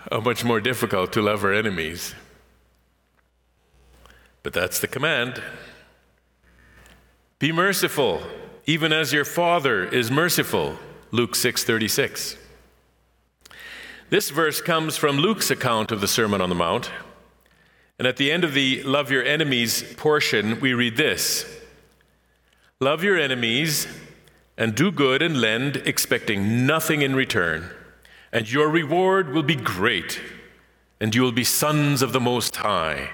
[0.09, 2.16] How much more difficult to love our enemies.
[4.41, 5.43] But that's the command.
[7.39, 8.22] Be merciful,
[8.66, 10.78] even as your Father is merciful.
[11.11, 12.38] Luke 6:36.
[14.09, 16.89] This verse comes from Luke's account of the Sermon on the Mount.
[17.99, 21.45] And at the end of the love your enemies portion, we read this
[22.80, 23.88] Love your enemies
[24.58, 27.70] and do good and lend, expecting nothing in return,
[28.32, 30.22] and your reward will be great,
[30.99, 33.10] and you will be sons of the Most High.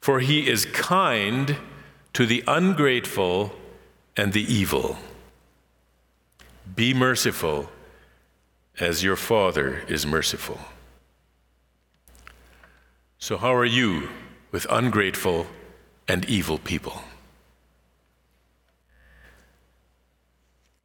[0.00, 1.56] For he is kind
[2.14, 3.52] to the ungrateful
[4.16, 4.96] and the evil.
[6.74, 7.70] Be merciful
[8.80, 10.60] as your Father is merciful.
[13.18, 14.08] So, how are you
[14.52, 15.46] with ungrateful
[16.06, 17.02] and evil people?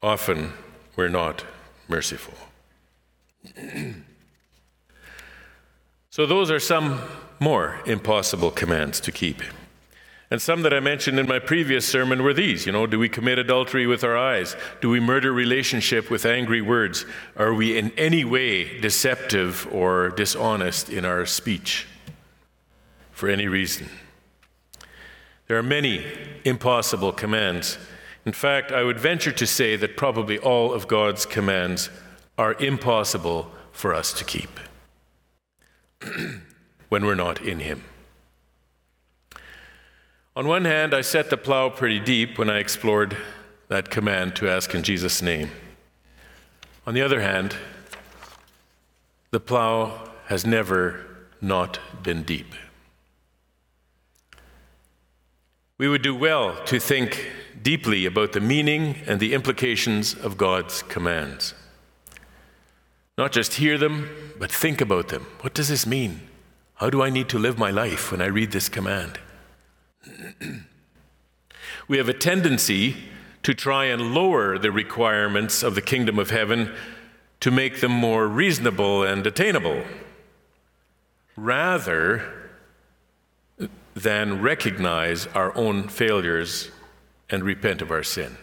[0.04, 0.52] Often
[0.98, 1.46] we're not
[1.88, 2.34] merciful.
[6.10, 7.00] so, those are some
[7.40, 9.42] more impossible commands to keep.
[10.30, 12.66] And some that I mentioned in my previous sermon were these.
[12.66, 14.58] You know, do we commit adultery with our eyes?
[14.82, 17.06] Do we murder relationship with angry words?
[17.38, 21.88] Are we in any way deceptive or dishonest in our speech
[23.12, 23.88] for any reason?
[25.48, 26.06] There are many
[26.44, 27.78] impossible commands.
[28.26, 31.90] In fact, I would venture to say that probably all of God's commands
[32.38, 34.60] are impossible for us to keep
[36.90, 37.84] when we're not in Him.
[40.36, 43.18] On one hand, I set the plow pretty deep when I explored
[43.68, 45.52] that command to ask in Jesus' name.
[46.88, 47.56] On the other hand,
[49.32, 51.06] the plow has never
[51.42, 52.54] not been deep.
[55.84, 57.30] We would do well to think
[57.62, 61.54] deeply about the meaning and the implications of God's commands.
[63.18, 64.08] Not just hear them,
[64.40, 65.26] but think about them.
[65.42, 66.22] What does this mean?
[66.76, 69.20] How do I need to live my life when I read this command?
[71.90, 72.96] we have a tendency
[73.42, 76.72] to try and lower the requirements of the kingdom of heaven
[77.42, 79.84] to make them more reasonable and attainable,
[81.36, 82.43] rather
[83.94, 86.72] than recognize our own failures
[87.30, 88.38] and repent of our sin.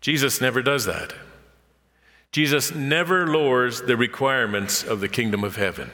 [0.00, 1.14] Jesus never does that.
[2.30, 5.90] Jesus never lowers the requirements of the kingdom of heaven.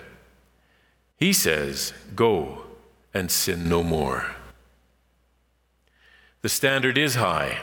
[1.17, 2.65] He says, Go
[3.15, 4.35] and sin no more.
[6.43, 7.61] The standard is high,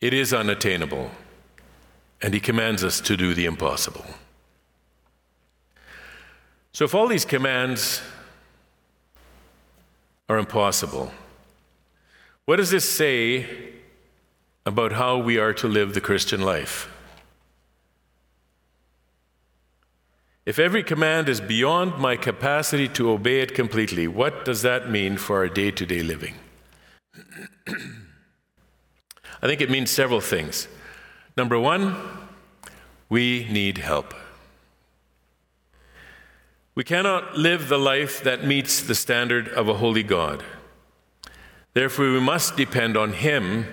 [0.00, 1.10] it is unattainable,
[2.20, 4.04] and He commands us to do the impossible.
[6.72, 8.00] So, if all these commands
[10.28, 11.12] are impossible,
[12.44, 13.46] what does this say
[14.64, 16.88] about how we are to live the Christian life?
[20.46, 25.16] If every command is beyond my capacity to obey it completely, what does that mean
[25.16, 26.34] for our day to day living?
[29.42, 30.66] I think it means several things.
[31.36, 31.96] Number one,
[33.08, 34.14] we need help.
[36.74, 40.42] We cannot live the life that meets the standard of a holy God.
[41.74, 43.66] Therefore, we must depend on Him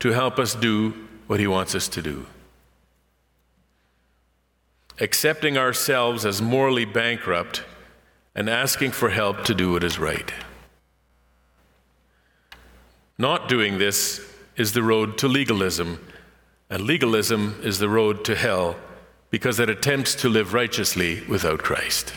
[0.00, 0.94] to help us do
[1.26, 2.26] what He wants us to do
[5.00, 7.64] accepting ourselves as morally bankrupt
[8.34, 10.32] and asking for help to do what is right.
[13.16, 14.20] Not doing this
[14.56, 16.04] is the road to legalism,
[16.70, 18.76] and legalism is the road to hell
[19.30, 22.12] because it attempts to live righteously without Christ.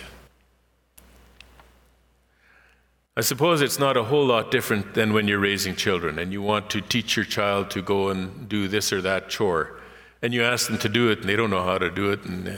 [3.17, 6.41] I suppose it's not a whole lot different than when you're raising children and you
[6.41, 9.79] want to teach your child to go and do this or that chore.
[10.21, 12.23] And you ask them to do it and they don't know how to do it
[12.23, 12.57] and uh,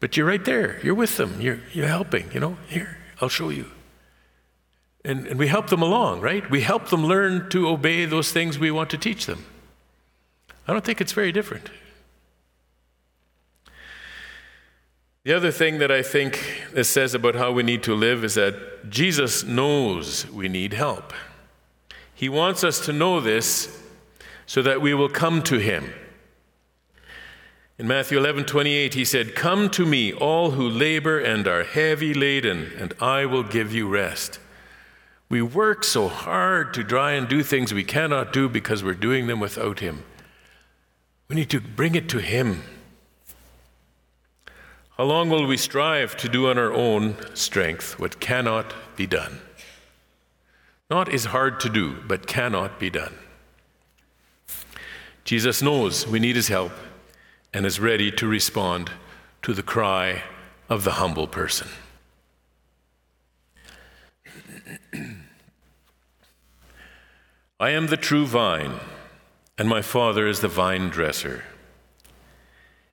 [0.00, 0.80] but you're right there.
[0.82, 1.40] You're with them.
[1.40, 2.56] You're, you're helping you know?
[2.68, 3.70] Here i'll show you.
[5.04, 6.48] And, and we help them along right?
[6.50, 9.44] We help them learn to obey those things we want to teach them.
[10.66, 11.68] I don't think it's very different
[15.24, 18.34] the other thing that i think this says about how we need to live is
[18.34, 21.12] that jesus knows we need help
[22.14, 23.82] he wants us to know this
[24.46, 25.92] so that we will come to him
[27.76, 32.14] in Matthew 11, 28, he said, Come to me, all who labor and are heavy
[32.14, 34.38] laden, and I will give you rest.
[35.28, 39.26] We work so hard to try and do things we cannot do because we're doing
[39.26, 40.04] them without him.
[41.26, 42.62] We need to bring it to him.
[44.96, 49.40] How long will we strive to do on our own strength what cannot be done?
[50.88, 53.14] Not is hard to do, but cannot be done.
[55.24, 56.70] Jesus knows we need his help
[57.52, 58.92] and is ready to respond
[59.42, 60.22] to the cry
[60.68, 61.66] of the humble person.
[67.58, 68.74] I am the true vine,
[69.58, 71.42] and my Father is the vine dresser.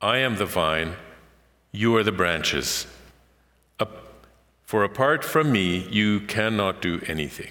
[0.00, 0.94] I am the vine,
[1.72, 2.86] you are the branches.
[4.70, 7.50] For apart from me, you cannot do anything.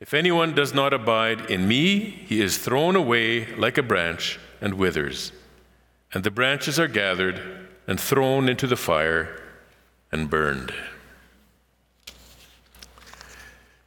[0.00, 4.74] If anyone does not abide in me, he is thrown away like a branch and
[4.74, 5.30] withers.
[6.12, 9.40] And the branches are gathered and thrown into the fire
[10.10, 10.74] and burned.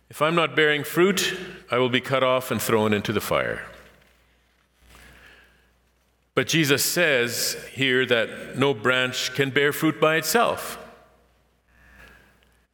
[0.09, 1.37] If I'm not bearing fruit,
[1.69, 3.65] I will be cut off and thrown into the fire.
[6.35, 10.77] But Jesus says here that no branch can bear fruit by itself.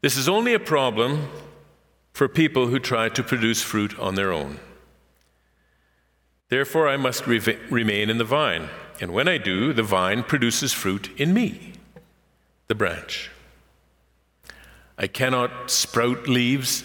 [0.01, 1.29] This is only a problem
[2.11, 4.59] for people who try to produce fruit on their own.
[6.49, 7.39] Therefore, I must re-
[7.69, 11.73] remain in the vine, and when I do, the vine produces fruit in me,
[12.67, 13.29] the branch.
[14.97, 16.83] I cannot sprout leaves.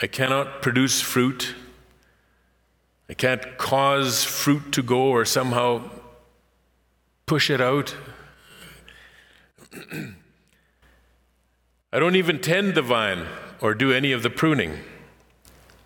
[0.00, 1.54] I cannot produce fruit.
[3.12, 5.82] I can't cause fruit to go or somehow
[7.26, 7.94] push it out.
[11.92, 13.26] I don't even tend the vine
[13.60, 14.78] or do any of the pruning.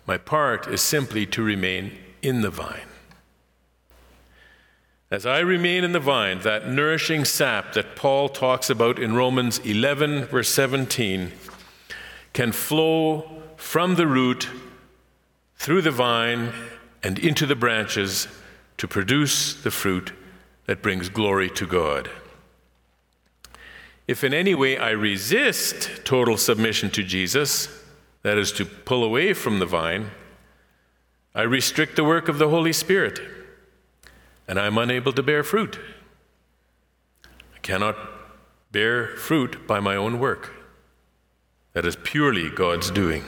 [0.05, 2.87] My part is simply to remain in the vine.
[5.11, 9.59] As I remain in the vine, that nourishing sap that Paul talks about in Romans
[9.59, 11.33] 11, verse 17,
[12.31, 14.47] can flow from the root
[15.57, 16.53] through the vine
[17.07, 18.27] and into the branches
[18.75, 20.11] to produce the fruit
[20.65, 22.09] that brings glory to God.
[24.09, 27.69] If in any way I resist total submission to Jesus,
[28.23, 30.11] that is to pull away from the vine,
[31.33, 33.21] I restrict the work of the Holy Spirit
[34.45, 35.79] and I'm unable to bear fruit.
[37.23, 37.95] I cannot
[38.73, 40.53] bear fruit by my own work.
[41.71, 43.23] That is purely God's doing.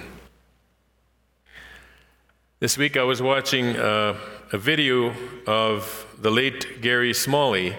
[2.62, 4.20] This week I was watching uh,
[4.51, 5.16] a video
[5.47, 7.74] of the late Gary Smalley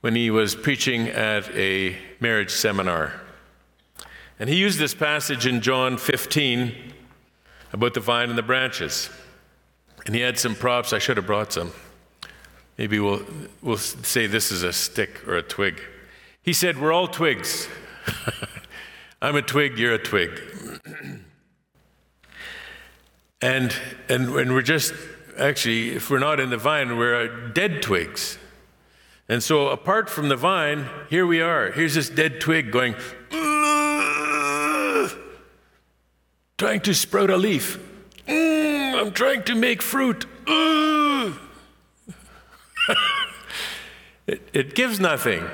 [0.00, 3.20] when he was preaching at a marriage seminar.
[4.38, 6.72] And he used this passage in John 15
[7.72, 9.10] about the vine and the branches.
[10.06, 10.92] And he had some props.
[10.92, 11.72] I should have brought some.
[12.78, 13.24] Maybe we'll,
[13.60, 15.80] we'll say this is a stick or a twig.
[16.44, 17.66] He said, We're all twigs.
[19.20, 20.40] I'm a twig, you're a twig.
[23.42, 23.74] and,
[24.08, 24.92] and, and we're just,
[25.38, 28.38] actually, if we're not in the vine, we're dead twigs.
[29.28, 31.70] And so, apart from the vine, here we are.
[31.70, 32.94] Here's this dead twig going,
[36.58, 37.78] trying to sprout a leaf.
[38.26, 40.26] "Mm, I'm trying to make fruit.
[40.48, 41.38] Ugh."
[44.26, 45.48] it, it gives nothing.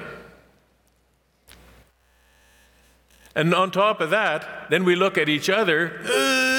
[3.34, 6.00] And on top of that, then we look at each other.
[6.02, 6.55] "Ugh,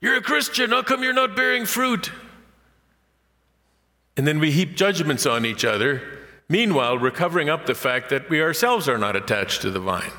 [0.00, 0.70] you're a Christian.
[0.70, 2.10] How come you're not bearing fruit?
[4.16, 6.02] And then we heap judgments on each other.
[6.48, 10.12] Meanwhile, we're covering up the fact that we ourselves are not attached to the vine.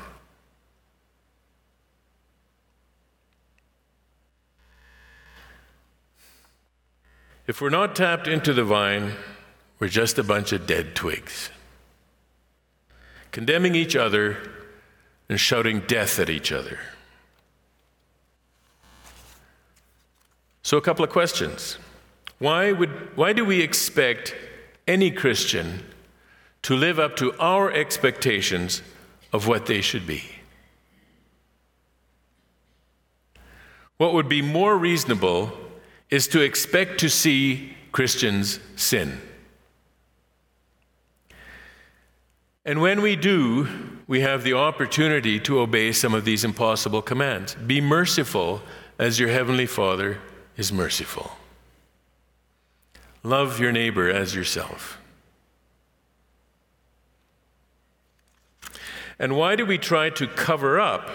[7.46, 9.14] If we're not tapped into the vine,
[9.78, 11.50] we're just a bunch of dead twigs,
[13.32, 14.36] condemning each other
[15.30, 16.78] and shouting death at each other.
[20.68, 21.78] So, a couple of questions.
[22.40, 24.34] Why, would, why do we expect
[24.86, 25.82] any Christian
[26.60, 28.82] to live up to our expectations
[29.32, 30.24] of what they should be?
[33.96, 35.56] What would be more reasonable
[36.10, 39.22] is to expect to see Christians sin.
[42.66, 43.68] And when we do,
[44.06, 47.54] we have the opportunity to obey some of these impossible commands.
[47.54, 48.60] Be merciful
[48.98, 50.18] as your heavenly Father
[50.58, 51.30] is merciful.
[53.22, 54.98] Love your neighbor as yourself.
[59.18, 61.08] And why do we try to cover up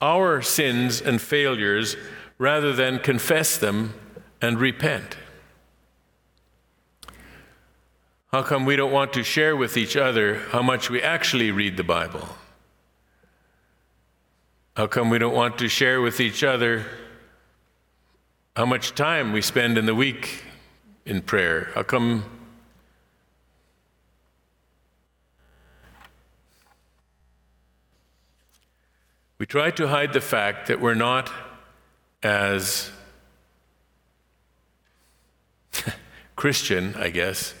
[0.00, 1.96] our sins and failures
[2.38, 3.94] rather than confess them
[4.40, 5.16] and repent?
[8.32, 11.76] How come we don't want to share with each other how much we actually read
[11.76, 12.28] the Bible?
[14.76, 16.86] How come we don't want to share with each other
[18.60, 20.44] how much time we spend in the week
[21.06, 21.70] in prayer.
[21.74, 22.24] How come?
[29.38, 31.32] We try to hide the fact that we're not
[32.22, 32.90] as
[36.36, 37.54] Christian, I guess,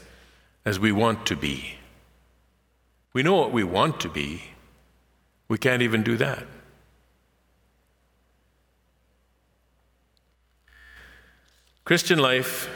[0.66, 1.76] as we want to be.
[3.14, 4.42] We know what we want to be.
[5.48, 6.46] We can't even do that.
[11.90, 12.70] Christian life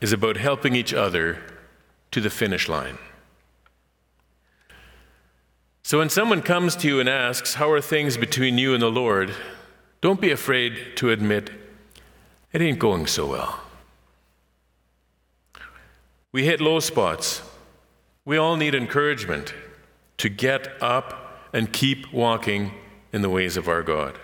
[0.00, 1.40] is about helping each other
[2.12, 2.96] to the finish line.
[5.82, 8.88] So when someone comes to you and asks, How are things between you and the
[8.88, 9.34] Lord?
[10.00, 11.50] don't be afraid to admit,
[12.52, 13.58] It ain't going so well.
[16.30, 17.42] We hit low spots.
[18.24, 19.54] We all need encouragement
[20.18, 22.74] to get up and keep walking
[23.12, 24.16] in the ways of our God.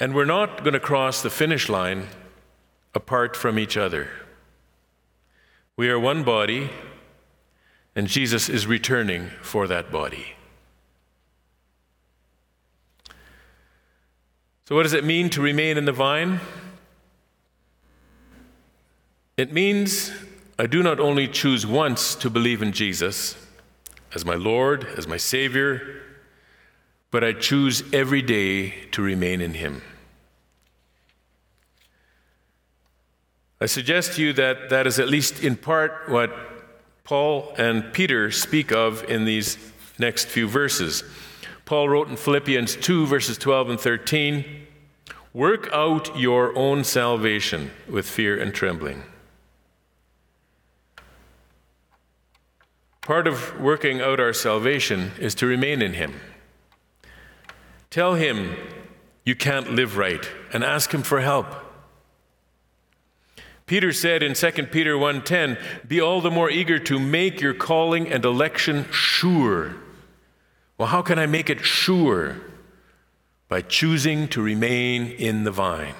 [0.00, 2.06] And we're not going to cross the finish line
[2.94, 4.08] apart from each other.
[5.76, 6.70] We are one body,
[7.94, 10.34] and Jesus is returning for that body.
[14.64, 16.40] So, what does it mean to remain in the vine?
[19.36, 20.12] It means
[20.58, 23.36] I do not only choose once to believe in Jesus
[24.12, 26.02] as my Lord, as my Savior,
[27.10, 29.82] but I choose every day to remain in Him.
[33.60, 36.32] I suggest to you that that is at least in part what
[37.02, 39.58] Paul and Peter speak of in these
[39.98, 41.02] next few verses.
[41.64, 44.44] Paul wrote in Philippians 2, verses 12 and 13
[45.34, 49.02] Work out your own salvation with fear and trembling.
[53.02, 56.14] Part of working out our salvation is to remain in Him.
[57.90, 58.56] Tell Him
[59.24, 61.46] you can't live right and ask Him for help.
[63.66, 68.10] Peter said in 2 Peter 1:10, "Be all the more eager to make your calling
[68.10, 69.76] and election sure."
[70.78, 72.40] Well, how can I make it sure?
[73.48, 75.94] By choosing to remain in the vine.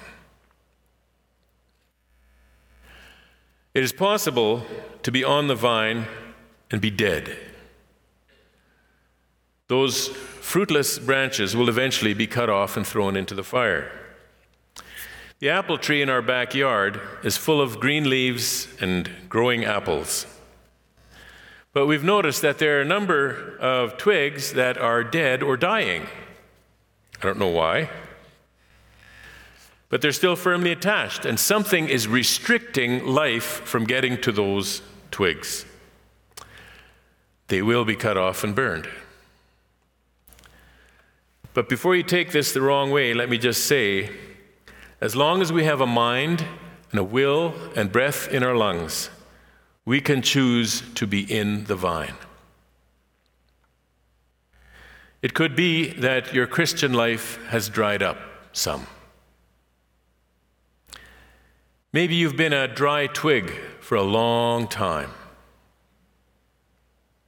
[3.75, 4.67] It is possible
[5.03, 6.07] to be on the vine
[6.71, 7.37] and be dead.
[9.69, 13.93] Those fruitless branches will eventually be cut off and thrown into the fire.
[15.41, 20.27] The apple tree in our backyard is full of green leaves and growing apples.
[21.75, 26.07] But we've noticed that there are a number of twigs that are dead or dying.
[27.21, 27.91] I don't know why.
[29.91, 35.67] But they're still firmly attached, and something is restricting life from getting to those twigs.
[37.49, 38.89] They will be cut off and burned.
[41.55, 44.11] But before you take this the wrong way, let me just say
[45.01, 46.45] as long as we have a mind
[46.91, 49.11] and a will and breath in our lungs,
[49.85, 52.15] we can choose to be in the vine.
[55.23, 58.19] It could be that your Christian life has dried up
[58.53, 58.87] some.
[61.93, 65.11] Maybe you've been a dry twig for a long time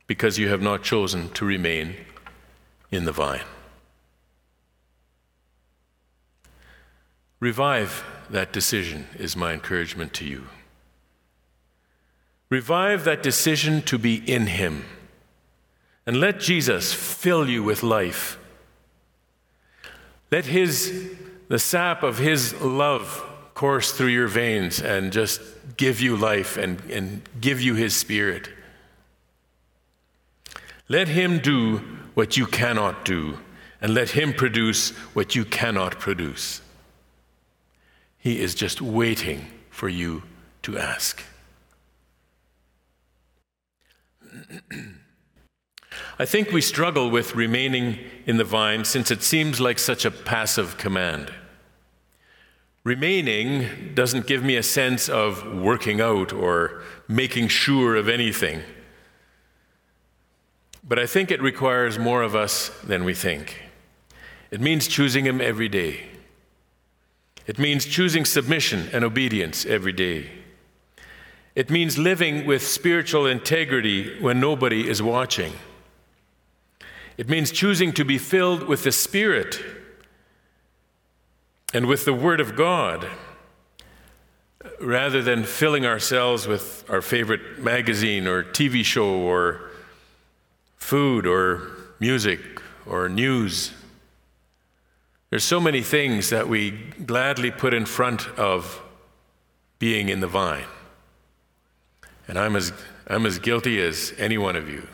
[0.07, 1.97] because you have not chosen to remain
[2.91, 3.45] in the vine.
[7.41, 10.47] Revive that decision, is my encouragement to you.
[12.51, 14.85] Revive that decision to be in Him.
[16.07, 18.39] And let Jesus fill you with life.
[20.31, 21.11] Let His,
[21.49, 23.25] the sap of His love
[23.55, 25.41] course through your veins and just
[25.77, 28.49] give you life and, and give you His Spirit.
[30.89, 31.79] Let Him do
[32.15, 33.39] what you cannot do,
[33.81, 36.61] and let Him produce what you cannot produce.
[38.21, 40.23] He is just waiting for you
[40.63, 41.25] to ask.
[46.19, 50.11] I think we struggle with remaining in the vine since it seems like such a
[50.11, 51.33] passive command.
[52.85, 58.63] Remaining doesn't give me a sense of working out or making sure of anything.
[60.83, 63.63] But I think it requires more of us than we think.
[64.51, 66.10] It means choosing Him every day.
[67.51, 70.31] It means choosing submission and obedience every day.
[71.57, 75.55] It means living with spiritual integrity when nobody is watching.
[77.17, 79.61] It means choosing to be filled with the Spirit
[81.75, 83.09] and with the Word of God
[84.81, 89.73] rather than filling ourselves with our favorite magazine or TV show or
[90.77, 93.73] food or music or news.
[95.31, 96.73] There's so many things that we
[97.07, 98.83] gladly put in front of
[99.79, 100.67] being in the vine.
[102.27, 102.73] And I'm as,
[103.07, 104.87] I'm as guilty as any one of you.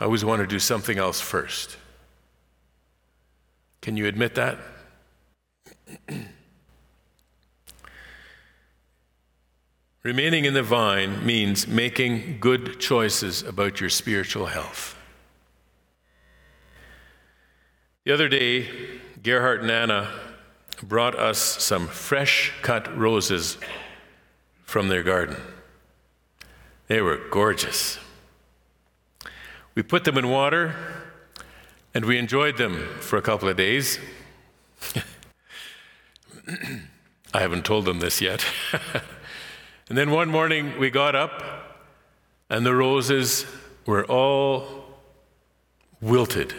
[0.00, 1.76] I always want to do something else first.
[3.82, 4.58] Can you admit that?
[10.02, 14.97] Remaining in the vine means making good choices about your spiritual health.
[18.08, 18.66] The other day,
[19.22, 20.08] Gerhard and Anna
[20.82, 23.58] brought us some fresh cut roses
[24.64, 25.36] from their garden.
[26.86, 27.98] They were gorgeous.
[29.74, 30.74] We put them in water
[31.92, 33.98] and we enjoyed them for a couple of days.
[37.34, 38.42] I haven't told them this yet.
[39.90, 41.42] and then one morning we got up
[42.48, 43.44] and the roses
[43.84, 44.96] were all
[46.00, 46.54] wilted,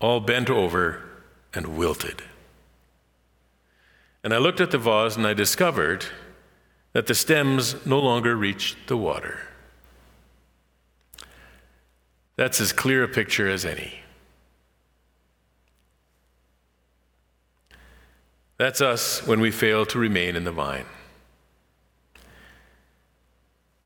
[0.00, 1.02] all bent over
[1.54, 2.22] and wilted.
[4.22, 6.06] And I looked at the vase and I discovered
[6.92, 9.40] that the stems no longer reached the water.
[12.36, 14.00] That's as clear a picture as any.
[18.58, 20.86] That's us when we fail to remain in the vine.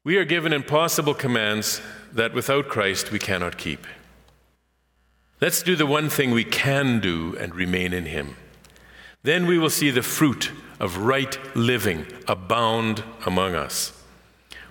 [0.05, 1.83] We are given impossible commands
[2.13, 3.87] that without Christ we cannot keep.
[5.41, 8.37] Let's do the one thing we can do and remain in Him.
[9.23, 13.93] Then we will see the fruit of right living abound among us.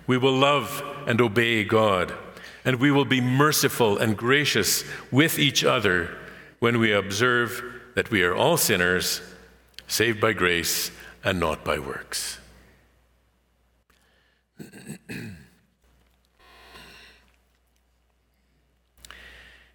[0.06, 2.14] We will love and obey God,
[2.64, 6.16] and we will be merciful and gracious with each other
[6.60, 7.64] when we observe
[7.96, 9.22] that we are all sinners,
[9.88, 10.92] saved by grace
[11.24, 12.38] and not by works.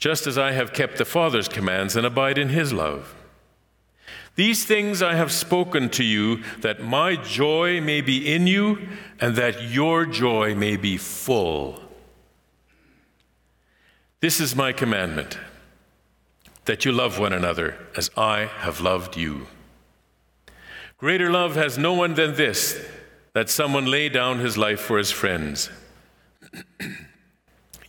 [0.00, 3.14] Just as I have kept the Father's commands and abide in his love.
[4.34, 8.88] These things I have spoken to you, that my joy may be in you,
[9.20, 11.82] and that your joy may be full.
[14.20, 15.38] This is my commandment
[16.64, 19.48] that you love one another as I have loved you.
[20.96, 22.82] Greater love has no one than this
[23.32, 25.70] that someone lay down his life for his friends.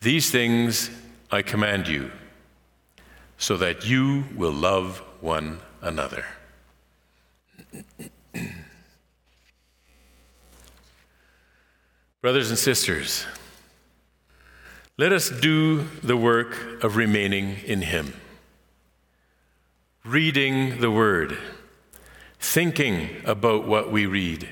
[0.00, 0.90] These things
[1.30, 2.10] I command you
[3.36, 6.24] so that you will love one another.
[12.20, 13.26] Brothers and sisters,
[14.96, 18.12] let us do the work of remaining in Him,
[20.04, 21.38] reading the Word,
[22.40, 24.48] thinking about what we read,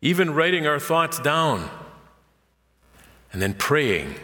[0.00, 1.68] even writing our thoughts down,
[3.32, 4.14] and then praying.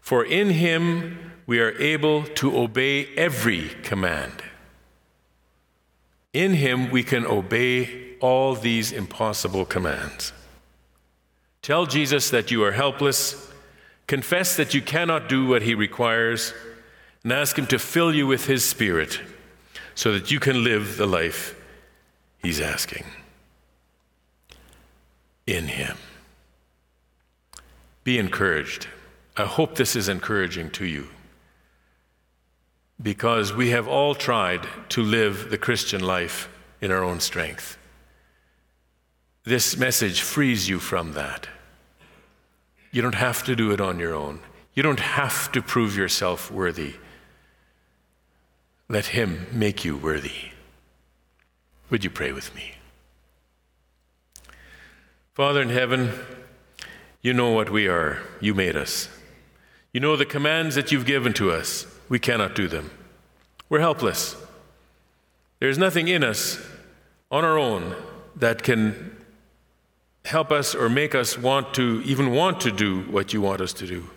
[0.00, 4.42] For in Him we are able to obey every command.
[6.32, 10.32] In Him, we can obey all these impossible commands.
[11.62, 13.50] Tell Jesus that you are helpless,
[14.06, 16.52] confess that you cannot do what He requires,
[17.22, 19.20] and ask Him to fill you with His Spirit
[19.94, 21.58] so that you can live the life
[22.42, 23.04] He's asking.
[25.46, 25.96] In Him.
[28.06, 28.86] Be encouraged.
[29.36, 31.08] I hope this is encouraging to you
[33.02, 36.48] because we have all tried to live the Christian life
[36.80, 37.76] in our own strength.
[39.42, 41.48] This message frees you from that.
[42.92, 44.38] You don't have to do it on your own.
[44.72, 46.94] You don't have to prove yourself worthy.
[48.88, 50.52] Let Him make you worthy.
[51.90, 52.76] Would you pray with me?
[55.34, 56.12] Father in heaven,
[57.26, 58.22] you know what we are.
[58.40, 59.08] You made us.
[59.92, 62.92] You know the commands that you've given to us we cannot do them.
[63.68, 64.36] We're helpless.
[65.58, 66.64] There's nothing in us
[67.32, 67.96] on our own
[68.36, 69.16] that can
[70.24, 73.72] help us or make us want to even want to do what you want us
[73.72, 74.08] to do.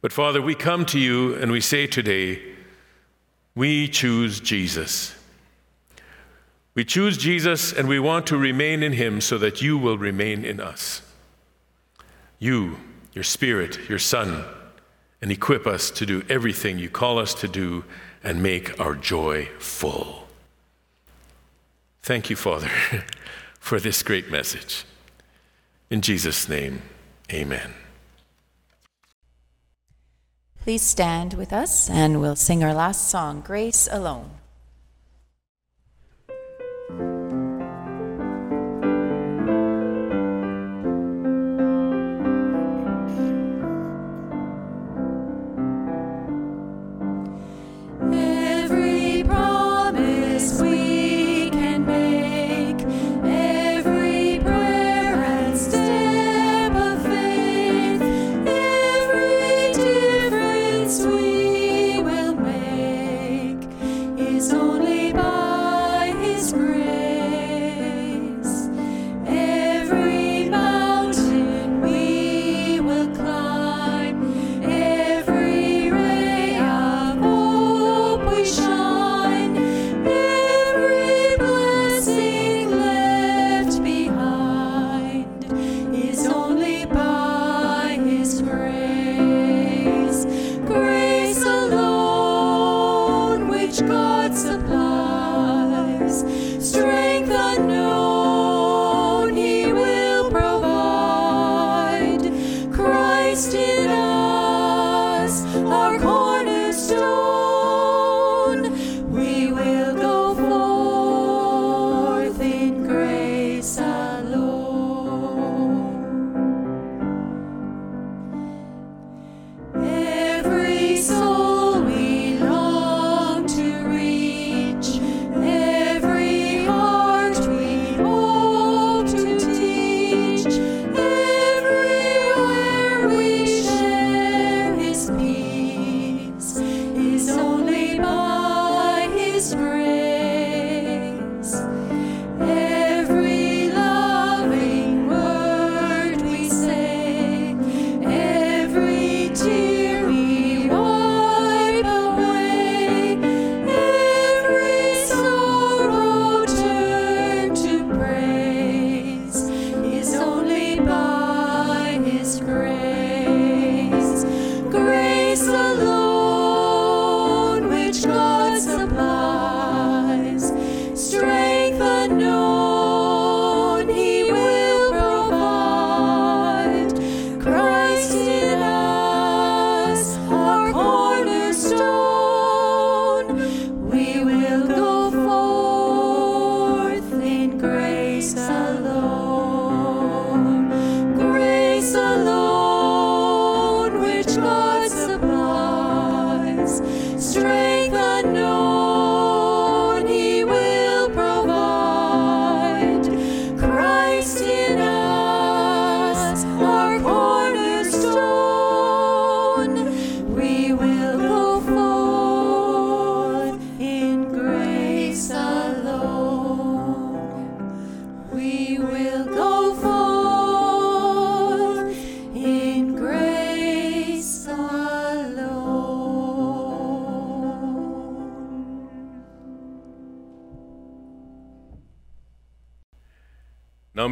[0.00, 2.42] But Father, we come to you and we say today,
[3.54, 5.14] we choose Jesus.
[6.74, 10.44] We choose Jesus and we want to remain in him so that you will remain
[10.44, 11.02] in us.
[12.44, 12.76] You,
[13.14, 14.44] your Spirit, your Son,
[15.22, 17.84] and equip us to do everything you call us to do
[18.22, 20.28] and make our joy full.
[22.02, 22.68] Thank you, Father,
[23.58, 24.84] for this great message.
[25.88, 26.82] In Jesus' name,
[27.32, 27.72] amen.
[30.60, 34.43] Please stand with us and we'll sing our last song, Grace Alone.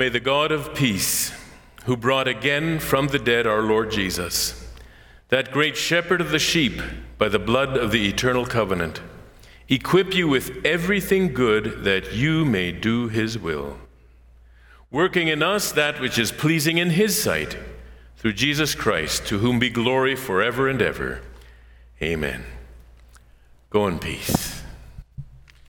[0.03, 1.33] May the God of peace,
[1.85, 4.69] who brought again from the dead our Lord Jesus,
[5.29, 6.83] that great shepherd of the sheep
[7.19, 9.01] by the blood of the eternal covenant,
[9.69, 13.79] equip you with everything good that you may do his will,
[14.91, 17.57] working in us that which is pleasing in his sight,
[18.17, 21.21] through Jesus Christ, to whom be glory forever and ever.
[22.03, 22.43] Amen.
[23.71, 24.42] Go in peace.